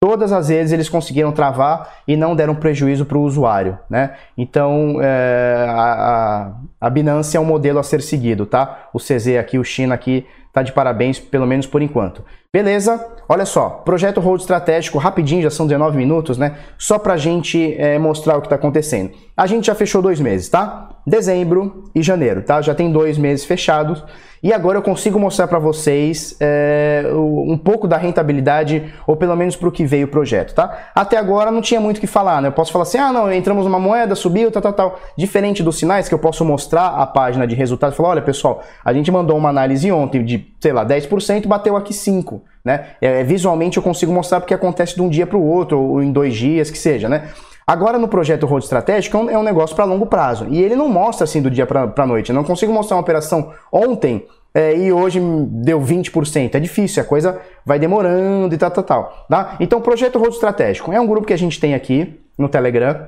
todas 0.04 0.32
as 0.32 0.48
vezes 0.48 0.70
eles 0.70 0.86
conseguiram 0.86 1.32
travar 1.32 1.94
e 2.06 2.14
não 2.14 2.36
deram 2.36 2.54
prejuízo 2.54 3.06
para 3.06 3.16
o 3.16 3.22
usuário, 3.22 3.78
né? 3.88 4.16
Então 4.36 4.98
é, 5.00 5.66
a, 5.66 6.52
a, 6.78 6.90
Binance 6.90 7.34
é 7.34 7.40
um 7.40 7.44
modelo 7.46 7.78
a 7.78 7.82
ser 7.82 8.02
seguido, 8.02 8.44
tá? 8.44 8.90
O 8.92 8.98
CZ 8.98 9.38
aqui, 9.40 9.58
o 9.58 9.64
China 9.64 9.94
aqui, 9.94 10.26
tá 10.52 10.62
de 10.62 10.72
parabéns, 10.72 11.18
pelo 11.18 11.46
menos 11.46 11.66
por 11.66 11.80
enquanto. 11.80 12.22
Beleza? 12.54 13.04
Olha 13.28 13.44
só, 13.44 13.68
projeto 13.68 14.20
Hold 14.20 14.42
Estratégico, 14.42 14.96
rapidinho, 14.96 15.42
já 15.42 15.50
são 15.50 15.66
19 15.66 15.96
minutos, 15.96 16.38
né? 16.38 16.54
Só 16.78 17.00
pra 17.00 17.16
gente 17.16 17.74
é, 17.76 17.98
mostrar 17.98 18.36
o 18.36 18.40
que 18.40 18.48
tá 18.48 18.54
acontecendo. 18.54 19.10
A 19.36 19.44
gente 19.44 19.66
já 19.66 19.74
fechou 19.74 20.00
dois 20.00 20.20
meses, 20.20 20.48
tá? 20.48 20.90
Dezembro 21.04 21.90
e 21.92 22.00
janeiro, 22.00 22.42
tá? 22.42 22.62
Já 22.62 22.72
tem 22.72 22.92
dois 22.92 23.18
meses 23.18 23.44
fechados. 23.44 24.04
E 24.44 24.52
agora 24.52 24.76
eu 24.76 24.82
consigo 24.82 25.18
mostrar 25.18 25.48
para 25.48 25.58
vocês 25.58 26.36
é, 26.38 27.04
um 27.14 27.56
pouco 27.56 27.88
da 27.88 27.96
rentabilidade, 27.96 28.92
ou 29.06 29.16
pelo 29.16 29.34
menos 29.34 29.56
para 29.56 29.68
o 29.68 29.72
que 29.72 29.86
veio 29.86 30.06
o 30.06 30.10
projeto, 30.10 30.54
tá? 30.54 30.90
Até 30.94 31.16
agora 31.16 31.50
não 31.50 31.62
tinha 31.62 31.80
muito 31.80 31.96
o 31.96 32.00
que 32.00 32.06
falar, 32.06 32.42
né? 32.42 32.48
Eu 32.48 32.52
posso 32.52 32.70
falar 32.70 32.82
assim, 32.82 32.98
ah, 32.98 33.10
não, 33.10 33.32
entramos 33.32 33.64
numa 33.64 33.80
moeda, 33.80 34.14
subiu, 34.14 34.50
tal, 34.50 34.60
tal, 34.60 34.72
tal. 34.74 35.00
Diferente 35.16 35.62
dos 35.62 35.78
sinais 35.78 36.08
que 36.08 36.14
eu 36.14 36.18
posso 36.18 36.44
mostrar 36.44 36.88
a 36.88 37.06
página 37.06 37.46
de 37.46 37.54
resultados 37.54 37.94
e 37.94 37.96
falar, 37.96 38.10
olha, 38.10 38.22
pessoal, 38.22 38.62
a 38.84 38.92
gente 38.92 39.10
mandou 39.10 39.36
uma 39.36 39.48
análise 39.48 39.90
ontem 39.90 40.22
de, 40.22 40.36
sei 40.64 40.72
lá, 40.72 40.82
10%, 40.82 41.46
bateu 41.46 41.76
aqui 41.76 41.92
5%, 41.92 42.40
né? 42.64 42.86
É, 42.98 43.22
visualmente 43.22 43.76
eu 43.76 43.82
consigo 43.82 44.10
mostrar 44.10 44.40
porque 44.40 44.54
acontece 44.54 44.94
de 44.94 45.02
um 45.02 45.10
dia 45.10 45.26
para 45.26 45.36
o 45.36 45.46
outro, 45.46 45.78
ou 45.78 46.02
em 46.02 46.10
dois 46.10 46.34
dias, 46.34 46.70
que 46.70 46.78
seja, 46.78 47.06
né? 47.06 47.28
Agora 47.66 47.98
no 47.98 48.08
projeto 48.08 48.46
Road 48.46 48.64
Estratégico 48.64 49.28
é 49.28 49.36
um 49.36 49.42
negócio 49.42 49.76
para 49.76 49.84
longo 49.84 50.06
prazo 50.06 50.46
e 50.48 50.62
ele 50.62 50.74
não 50.74 50.88
mostra 50.88 51.24
assim 51.24 51.42
do 51.42 51.50
dia 51.50 51.66
para 51.66 51.92
a 51.94 52.06
noite. 52.06 52.30
Eu 52.30 52.34
não 52.34 52.44
consigo 52.44 52.72
mostrar 52.72 52.96
uma 52.96 53.02
operação 53.02 53.52
ontem 53.70 54.24
é, 54.54 54.74
e 54.74 54.90
hoje 54.90 55.20
deu 55.20 55.78
20%. 55.82 56.54
É 56.54 56.60
difícil, 56.60 57.02
a 57.02 57.06
coisa 57.06 57.38
vai 57.64 57.78
demorando 57.78 58.54
e 58.54 58.56
tal, 58.56 58.70
tal, 58.70 58.84
tal. 58.84 59.26
Tá? 59.28 59.56
Então, 59.60 59.82
Projeto 59.82 60.18
Rodo 60.18 60.32
Estratégico 60.32 60.94
é 60.94 61.00
um 61.00 61.06
grupo 61.06 61.26
que 61.26 61.32
a 61.34 61.38
gente 61.38 61.60
tem 61.60 61.74
aqui 61.74 62.18
no 62.38 62.48
Telegram 62.48 63.06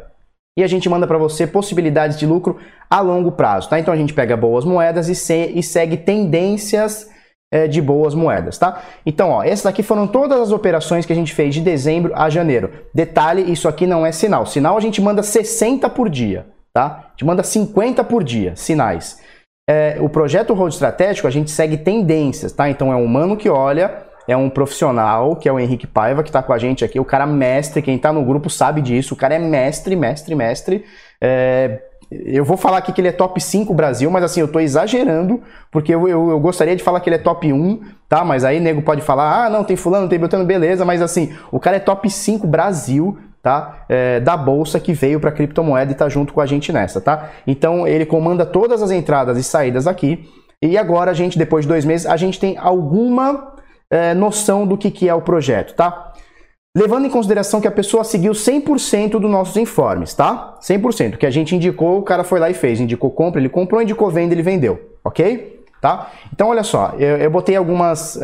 e 0.58 0.62
a 0.62 0.66
gente 0.66 0.90
manda 0.90 1.06
para 1.06 1.16
você 1.16 1.46
possibilidades 1.46 2.18
de 2.18 2.26
lucro 2.26 2.58
a 2.90 3.00
longo 3.00 3.32
prazo. 3.32 3.70
Tá? 3.70 3.78
Então, 3.80 3.94
a 3.94 3.96
gente 3.96 4.12
pega 4.12 4.36
boas 4.36 4.64
moedas 4.66 5.08
e, 5.08 5.14
se, 5.14 5.52
e 5.54 5.62
segue 5.62 5.96
tendências 5.96 7.15
é, 7.52 7.66
de 7.68 7.80
boas 7.80 8.14
moedas, 8.14 8.58
tá? 8.58 8.82
Então, 9.04 9.30
ó, 9.30 9.42
essas 9.42 9.66
aqui 9.66 9.82
foram 9.82 10.06
todas 10.06 10.40
as 10.40 10.52
operações 10.52 11.06
que 11.06 11.12
a 11.12 11.16
gente 11.16 11.32
fez 11.32 11.54
de 11.54 11.60
dezembro 11.60 12.12
a 12.14 12.28
janeiro. 12.28 12.70
Detalhe, 12.92 13.50
isso 13.50 13.68
aqui 13.68 13.86
não 13.86 14.04
é 14.04 14.12
sinal. 14.12 14.46
Sinal 14.46 14.76
a 14.76 14.80
gente 14.80 15.00
manda 15.00 15.22
60 15.22 15.88
por 15.90 16.08
dia, 16.08 16.46
tá? 16.72 17.04
A 17.06 17.10
gente 17.10 17.24
manda 17.24 17.42
50 17.42 18.02
por 18.04 18.24
dia, 18.24 18.54
sinais. 18.56 19.20
É, 19.68 19.96
o 20.00 20.08
projeto 20.08 20.54
Road 20.54 20.74
Estratégico, 20.74 21.26
a 21.26 21.30
gente 21.30 21.50
segue 21.50 21.76
tendências, 21.76 22.52
tá? 22.52 22.68
Então, 22.68 22.92
é 22.92 22.96
um 22.96 23.04
humano 23.04 23.36
que 23.36 23.48
olha, 23.48 24.06
é 24.28 24.36
um 24.36 24.50
profissional, 24.50 25.36
que 25.36 25.48
é 25.48 25.52
o 25.52 25.58
Henrique 25.58 25.86
Paiva, 25.86 26.22
que 26.22 26.28
está 26.28 26.42
com 26.42 26.52
a 26.52 26.58
gente 26.58 26.84
aqui, 26.84 26.98
o 26.98 27.04
cara 27.04 27.26
mestre, 27.26 27.82
quem 27.82 27.96
está 27.96 28.12
no 28.12 28.24
grupo 28.24 28.50
sabe 28.50 28.80
disso, 28.80 29.14
o 29.14 29.16
cara 29.16 29.34
é 29.34 29.38
mestre, 29.38 29.94
mestre, 29.94 30.34
mestre. 30.34 30.84
É, 31.20 31.80
eu 32.10 32.44
vou 32.44 32.56
falar 32.56 32.78
aqui 32.78 32.92
que 32.92 33.00
ele 33.00 33.08
é 33.08 33.12
top 33.12 33.40
5 33.40 33.74
Brasil, 33.74 34.10
mas 34.10 34.22
assim, 34.22 34.40
eu 34.40 34.48
tô 34.48 34.60
exagerando, 34.60 35.42
porque 35.72 35.94
eu, 35.94 36.08
eu, 36.08 36.30
eu, 36.30 36.40
gostaria 36.40 36.76
de 36.76 36.82
falar 36.82 37.00
que 37.00 37.08
ele 37.08 37.16
é 37.16 37.20
top 37.20 37.52
1, 37.52 37.80
tá? 38.08 38.24
Mas 38.24 38.44
aí 38.44 38.60
nego 38.60 38.82
pode 38.82 39.02
falar, 39.02 39.46
ah, 39.46 39.50
não, 39.50 39.64
tem 39.64 39.76
fulano, 39.76 40.08
tem 40.08 40.18
Beltrano, 40.18 40.44
beleza, 40.44 40.84
mas 40.84 41.02
assim, 41.02 41.34
o 41.50 41.58
cara 41.58 41.76
é 41.76 41.80
top 41.80 42.08
5 42.08 42.46
Brasil, 42.46 43.18
tá? 43.42 43.84
É, 43.88 44.20
da 44.20 44.36
bolsa 44.36 44.78
que 44.78 44.92
veio 44.92 45.18
para 45.18 45.32
criptomoeda 45.32 45.90
e 45.90 45.94
tá 45.94 46.08
junto 46.08 46.32
com 46.32 46.40
a 46.40 46.46
gente 46.46 46.72
nessa, 46.72 47.00
tá? 47.00 47.30
Então 47.46 47.86
ele 47.86 48.06
comanda 48.06 48.46
todas 48.46 48.82
as 48.82 48.90
entradas 48.90 49.36
e 49.38 49.42
saídas 49.42 49.86
aqui. 49.86 50.28
E 50.62 50.78
agora 50.78 51.10
a 51.10 51.14
gente, 51.14 51.36
depois 51.36 51.64
de 51.64 51.68
dois 51.68 51.84
meses, 51.84 52.06
a 52.06 52.16
gente 52.16 52.40
tem 52.40 52.56
alguma 52.56 53.54
é, 53.90 54.14
noção 54.14 54.66
do 54.66 54.76
que, 54.76 54.90
que 54.90 55.08
é 55.08 55.14
o 55.14 55.20
projeto, 55.20 55.74
tá? 55.74 56.12
Levando 56.76 57.06
em 57.06 57.10
consideração 57.10 57.58
que 57.58 57.66
a 57.66 57.70
pessoa 57.70 58.04
seguiu 58.04 58.32
100% 58.32 59.12
dos 59.12 59.30
nossos 59.30 59.56
informes, 59.56 60.12
tá? 60.12 60.58
100%. 60.60 61.16
Que 61.16 61.24
a 61.24 61.30
gente 61.30 61.56
indicou, 61.56 61.98
o 61.98 62.02
cara 62.02 62.22
foi 62.22 62.38
lá 62.38 62.50
e 62.50 62.54
fez. 62.54 62.78
Indicou 62.78 63.10
compra, 63.10 63.40
ele 63.40 63.48
comprou, 63.48 63.80
indicou 63.80 64.10
venda, 64.10 64.34
ele 64.34 64.42
vendeu. 64.42 64.78
Ok? 65.02 65.64
Tá? 65.80 66.10
Então, 66.34 66.48
olha 66.48 66.62
só. 66.62 66.92
Eu, 66.98 67.16
eu 67.16 67.30
botei 67.30 67.56
algumas, 67.56 68.16
uh, 68.16 68.20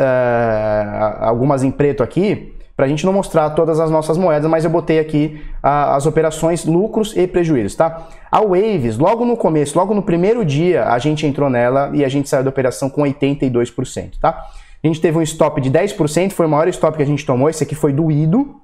algumas 1.20 1.62
em 1.62 1.70
preto 1.70 2.02
aqui 2.02 2.54
para 2.76 2.84
a 2.84 2.88
gente 2.88 3.06
não 3.06 3.12
mostrar 3.14 3.48
todas 3.50 3.80
as 3.80 3.90
nossas 3.90 4.18
moedas, 4.18 4.50
mas 4.50 4.64
eu 4.64 4.70
botei 4.70 4.98
aqui 4.98 5.40
as 5.62 6.04
operações, 6.04 6.66
lucros 6.66 7.16
e 7.16 7.26
prejuízos, 7.26 7.74
tá? 7.74 8.06
A 8.30 8.40
Waves, 8.40 8.98
logo 8.98 9.24
no 9.24 9.36
começo, 9.36 9.78
logo 9.78 9.94
no 9.94 10.02
primeiro 10.02 10.44
dia, 10.44 10.84
a 10.84 10.98
gente 10.98 11.26
entrou 11.26 11.48
nela 11.48 11.90
e 11.94 12.04
a 12.04 12.08
gente 12.08 12.28
saiu 12.28 12.42
da 12.42 12.50
operação 12.50 12.90
com 12.90 13.02
82%, 13.02 14.18
tá? 14.20 14.46
A 14.82 14.86
gente 14.86 15.00
teve 15.00 15.16
um 15.16 15.22
stop 15.22 15.60
de 15.60 15.70
10%, 15.70 16.32
foi 16.32 16.46
o 16.46 16.48
maior 16.48 16.66
stop 16.68 16.96
que 16.96 17.02
a 17.02 17.06
gente 17.06 17.24
tomou. 17.24 17.48
Esse 17.48 17.62
aqui 17.62 17.74
foi 17.74 17.92
doído, 17.92 18.56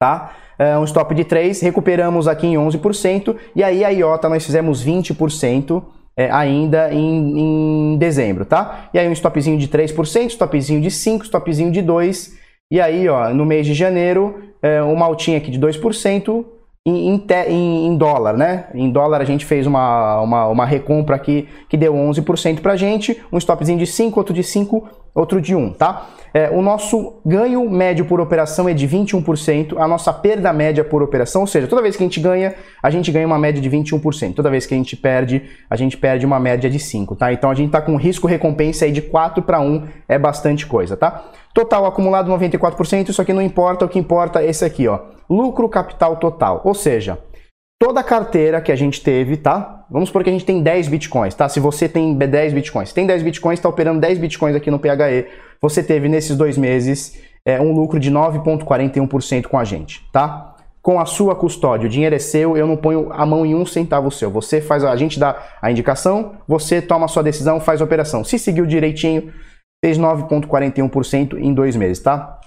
tá? 0.00 0.34
É 0.58 0.76
um 0.78 0.84
stop 0.84 1.14
de 1.14 1.24
3, 1.24 1.60
recuperamos 1.60 2.26
aqui 2.26 2.46
em 2.46 2.54
11%, 2.54 3.36
e 3.54 3.62
aí 3.62 3.84
a 3.84 3.90
IOTA 3.90 4.28
nós 4.28 4.44
fizemos 4.44 4.84
20% 4.84 5.82
é, 6.16 6.30
ainda 6.30 6.92
em, 6.92 7.92
em, 7.92 7.98
dezembro, 7.98 8.46
tá? 8.46 8.88
E 8.92 8.98
aí 8.98 9.06
um 9.06 9.12
stopzinho 9.12 9.58
de 9.58 9.68
3%, 9.68 10.30
stopzinho 10.30 10.80
de 10.80 10.88
5%, 10.88 11.24
stopzinho 11.24 11.70
de 11.70 11.82
2%, 11.82 12.32
e 12.72 12.80
aí 12.80 13.06
ó, 13.08 13.28
no 13.34 13.44
mês 13.44 13.66
de 13.66 13.74
janeiro, 13.74 14.42
é, 14.62 14.82
uma 14.82 15.04
altinha 15.04 15.36
aqui 15.36 15.50
de 15.50 15.60
2%, 15.60 16.44
em, 16.86 17.20
em, 17.48 17.86
em, 17.86 17.96
dólar, 17.96 18.36
né? 18.36 18.68
Em 18.72 18.90
dólar 18.90 19.20
a 19.20 19.24
gente 19.24 19.44
fez 19.44 19.66
uma, 19.66 20.20
uma, 20.20 20.46
uma 20.46 20.64
recompra 20.64 21.16
aqui 21.16 21.48
que 21.68 21.76
deu 21.76 21.92
11% 21.92 22.60
pra 22.60 22.76
gente, 22.76 23.20
um 23.32 23.38
stopzinho 23.38 23.78
de 23.78 23.86
5, 23.86 24.18
outro 24.18 24.32
de 24.32 24.44
5, 24.44 24.88
outro 25.16 25.40
de 25.40 25.54
1, 25.54 25.72
tá? 25.72 26.08
É, 26.34 26.50
o 26.50 26.60
nosso 26.60 27.14
ganho 27.24 27.68
médio 27.70 28.04
por 28.04 28.20
operação 28.20 28.68
é 28.68 28.74
de 28.74 28.86
21%, 28.86 29.78
a 29.78 29.88
nossa 29.88 30.12
perda 30.12 30.52
média 30.52 30.84
por 30.84 31.02
operação, 31.02 31.40
ou 31.40 31.46
seja, 31.46 31.66
toda 31.66 31.80
vez 31.80 31.96
que 31.96 32.02
a 32.02 32.06
gente 32.06 32.20
ganha, 32.20 32.54
a 32.82 32.90
gente 32.90 33.10
ganha 33.10 33.26
uma 33.26 33.38
média 33.38 33.60
de 33.60 33.70
21%. 33.70 34.34
Toda 34.34 34.50
vez 34.50 34.66
que 34.66 34.74
a 34.74 34.76
gente 34.76 34.94
perde, 34.94 35.42
a 35.70 35.76
gente 35.76 35.96
perde 35.96 36.26
uma 36.26 36.38
média 36.38 36.68
de 36.68 36.78
5, 36.78 37.16
tá? 37.16 37.32
Então 37.32 37.50
a 37.50 37.54
gente 37.54 37.70
tá 37.70 37.80
com 37.80 37.96
risco 37.96 38.26
recompensa 38.26 38.84
aí 38.84 38.92
de 38.92 39.00
4 39.00 39.42
para 39.42 39.58
1, 39.60 39.84
é 40.06 40.18
bastante 40.18 40.66
coisa, 40.66 40.94
tá? 40.94 41.24
Total 41.54 41.86
acumulado 41.86 42.30
94%, 42.30 43.08
isso 43.08 43.22
aqui 43.22 43.32
não 43.32 43.40
importa, 43.40 43.86
o 43.86 43.88
que 43.88 43.98
importa 43.98 44.42
é 44.42 44.50
esse 44.50 44.62
aqui, 44.62 44.86
ó. 44.86 44.98
Lucro 45.30 45.70
capital 45.70 46.16
total, 46.16 46.60
ou 46.64 46.74
seja, 46.74 47.18
toda 47.78 48.00
a 48.00 48.04
carteira 48.04 48.60
que 48.60 48.72
a 48.72 48.76
gente 48.76 49.02
teve, 49.02 49.36
tá? 49.36 49.84
Vamos 49.90 50.08
supor 50.08 50.24
que 50.24 50.30
a 50.30 50.32
gente 50.32 50.44
tem 50.44 50.62
10 50.62 50.88
bitcoins, 50.88 51.34
tá? 51.34 51.48
Se 51.48 51.60
você 51.60 51.88
tem 51.88 52.14
10 52.14 52.52
bitcoins, 52.52 52.92
tem 52.92 53.06
10 53.06 53.22
bitcoins, 53.22 53.58
está 53.58 53.68
operando 53.68 54.00
10 54.00 54.18
bitcoins 54.18 54.56
aqui 54.56 54.70
no 54.70 54.78
PHE, 54.78 55.26
você 55.60 55.82
teve 55.82 56.08
nesses 56.08 56.36
dois 56.36 56.56
meses 56.56 57.20
é, 57.44 57.60
um 57.60 57.72
lucro 57.72 58.00
de 58.00 58.10
9,41% 58.10 59.46
com 59.46 59.58
a 59.58 59.64
gente, 59.64 60.02
tá? 60.12 60.54
Com 60.82 61.00
a 61.00 61.04
sua 61.04 61.34
custódia, 61.34 61.86
o 61.86 61.90
dinheiro 61.90 62.14
é 62.14 62.18
seu, 62.18 62.56
eu 62.56 62.66
não 62.66 62.76
ponho 62.76 63.12
a 63.12 63.26
mão 63.26 63.44
em 63.44 63.54
um 63.54 63.66
centavo 63.66 64.10
seu. 64.10 64.30
Você 64.30 64.60
faz, 64.60 64.84
a 64.84 64.94
gente 64.96 65.18
dá 65.18 65.36
a 65.60 65.70
indicação, 65.70 66.36
você 66.46 66.80
toma 66.80 67.06
a 67.06 67.08
sua 67.08 67.22
decisão, 67.22 67.60
faz 67.60 67.80
a 67.80 67.84
operação. 67.84 68.22
Se 68.22 68.38
seguiu 68.38 68.64
direitinho, 68.64 69.32
fez 69.84 69.98
9,41% 69.98 71.38
em 71.38 71.52
dois 71.52 71.74
meses, 71.74 72.02
tá? 72.02 72.38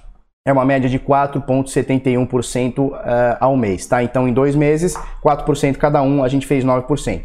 É 0.50 0.52
uma 0.52 0.66
média 0.66 0.90
de 0.90 0.98
4,71% 0.98 2.80
uh, 2.80 2.96
eh, 2.96 3.38
ao 3.40 3.56
mês, 3.56 3.86
tá? 3.86 4.02
Então, 4.02 4.28
em 4.28 4.34
dois 4.34 4.56
meses, 4.56 4.96
4% 5.24 5.78
cada 5.78 6.02
um, 6.02 6.24
a 6.24 6.28
gente 6.28 6.48
fez 6.48 6.66
9%. 6.66 7.22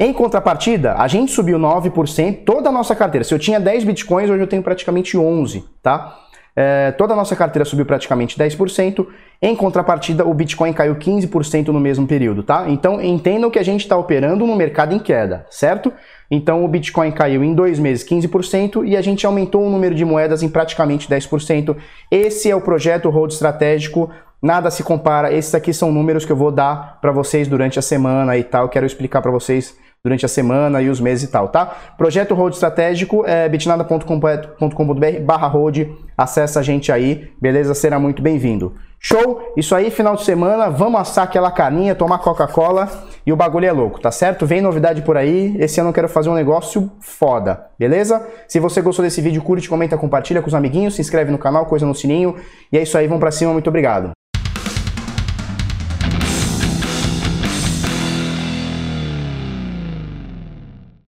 Em 0.00 0.12
contrapartida, 0.12 0.94
a 0.94 1.08
gente 1.08 1.32
subiu 1.32 1.58
9%, 1.58 2.44
toda 2.44 2.68
a 2.68 2.72
nossa 2.72 2.94
carteira. 2.94 3.24
Se 3.24 3.34
eu 3.34 3.38
tinha 3.40 3.58
10 3.58 3.82
bitcoins, 3.82 4.30
hoje 4.30 4.44
eu 4.44 4.46
tenho 4.46 4.62
praticamente 4.62 5.18
11, 5.18 5.64
tá? 5.82 6.16
É, 6.60 6.90
toda 6.90 7.12
a 7.12 7.16
nossa 7.16 7.36
carteira 7.36 7.64
subiu 7.64 7.86
praticamente 7.86 8.36
10%. 8.36 9.06
Em 9.40 9.54
contrapartida, 9.54 10.26
o 10.26 10.34
Bitcoin 10.34 10.72
caiu 10.72 10.96
15% 10.96 11.68
no 11.68 11.78
mesmo 11.78 12.04
período, 12.04 12.42
tá? 12.42 12.64
Então 12.66 13.00
entendam 13.00 13.48
que 13.48 13.60
a 13.60 13.62
gente 13.62 13.82
está 13.82 13.96
operando 13.96 14.44
no 14.44 14.56
mercado 14.56 14.92
em 14.92 14.98
queda, 14.98 15.46
certo? 15.48 15.92
Então 16.28 16.64
o 16.64 16.68
Bitcoin 16.68 17.12
caiu 17.12 17.44
em 17.44 17.54
dois 17.54 17.78
meses 17.78 18.04
15% 18.04 18.84
e 18.84 18.96
a 18.96 19.00
gente 19.00 19.24
aumentou 19.24 19.64
o 19.64 19.70
número 19.70 19.94
de 19.94 20.04
moedas 20.04 20.42
em 20.42 20.48
praticamente 20.48 21.08
10%. 21.08 21.76
Esse 22.10 22.50
é 22.50 22.56
o 22.56 22.60
projeto 22.60 23.08
Road 23.08 23.32
Estratégico. 23.32 24.10
Nada 24.42 24.68
se 24.68 24.82
compara. 24.82 25.32
Esses 25.32 25.54
aqui 25.54 25.72
são 25.72 25.92
números 25.92 26.24
que 26.24 26.32
eu 26.32 26.36
vou 26.36 26.50
dar 26.50 26.98
para 27.00 27.12
vocês 27.12 27.46
durante 27.46 27.78
a 27.78 27.82
semana 27.82 28.36
e 28.36 28.42
tal. 28.42 28.68
quero 28.68 28.84
explicar 28.84 29.22
para 29.22 29.30
vocês 29.30 29.76
durante 30.02 30.24
a 30.24 30.28
semana 30.28 30.80
e 30.80 30.88
os 30.88 31.00
meses 31.00 31.28
e 31.28 31.32
tal, 31.32 31.48
tá? 31.48 31.66
Projeto 31.96 32.34
Road 32.34 32.54
Estratégico 32.54 33.24
é 33.26 33.48
bitnada.com.br 33.48 35.20
barra 35.24 35.46
road, 35.46 35.94
acessa 36.16 36.60
a 36.60 36.62
gente 36.62 36.90
aí, 36.92 37.30
beleza? 37.40 37.74
Será 37.74 37.98
muito 37.98 38.22
bem-vindo. 38.22 38.74
Show? 39.00 39.52
Isso 39.56 39.76
aí, 39.76 39.90
final 39.90 40.16
de 40.16 40.24
semana, 40.24 40.68
vamos 40.68 41.00
assar 41.00 41.24
aquela 41.24 41.52
carninha, 41.52 41.94
tomar 41.94 42.18
Coca-Cola 42.18 42.88
e 43.24 43.32
o 43.32 43.36
bagulho 43.36 43.66
é 43.66 43.72
louco, 43.72 44.00
tá 44.00 44.10
certo? 44.10 44.44
Vem 44.44 44.60
novidade 44.60 45.02
por 45.02 45.16
aí, 45.16 45.54
esse 45.58 45.78
ano 45.78 45.90
eu 45.90 45.94
quero 45.94 46.08
fazer 46.08 46.28
um 46.28 46.34
negócio 46.34 46.90
foda, 47.00 47.66
beleza? 47.78 48.26
Se 48.48 48.58
você 48.58 48.82
gostou 48.82 49.04
desse 49.04 49.20
vídeo, 49.20 49.40
curte, 49.40 49.68
comenta, 49.68 49.96
compartilha 49.96 50.42
com 50.42 50.48
os 50.48 50.54
amiguinhos, 50.54 50.96
se 50.96 51.00
inscreve 51.00 51.30
no 51.30 51.38
canal, 51.38 51.66
coisa 51.66 51.86
no 51.86 51.94
sininho, 51.94 52.34
e 52.72 52.78
é 52.78 52.82
isso 52.82 52.98
aí, 52.98 53.06
vamos 53.06 53.20
pra 53.20 53.30
cima, 53.30 53.52
muito 53.52 53.68
obrigado. 53.68 54.10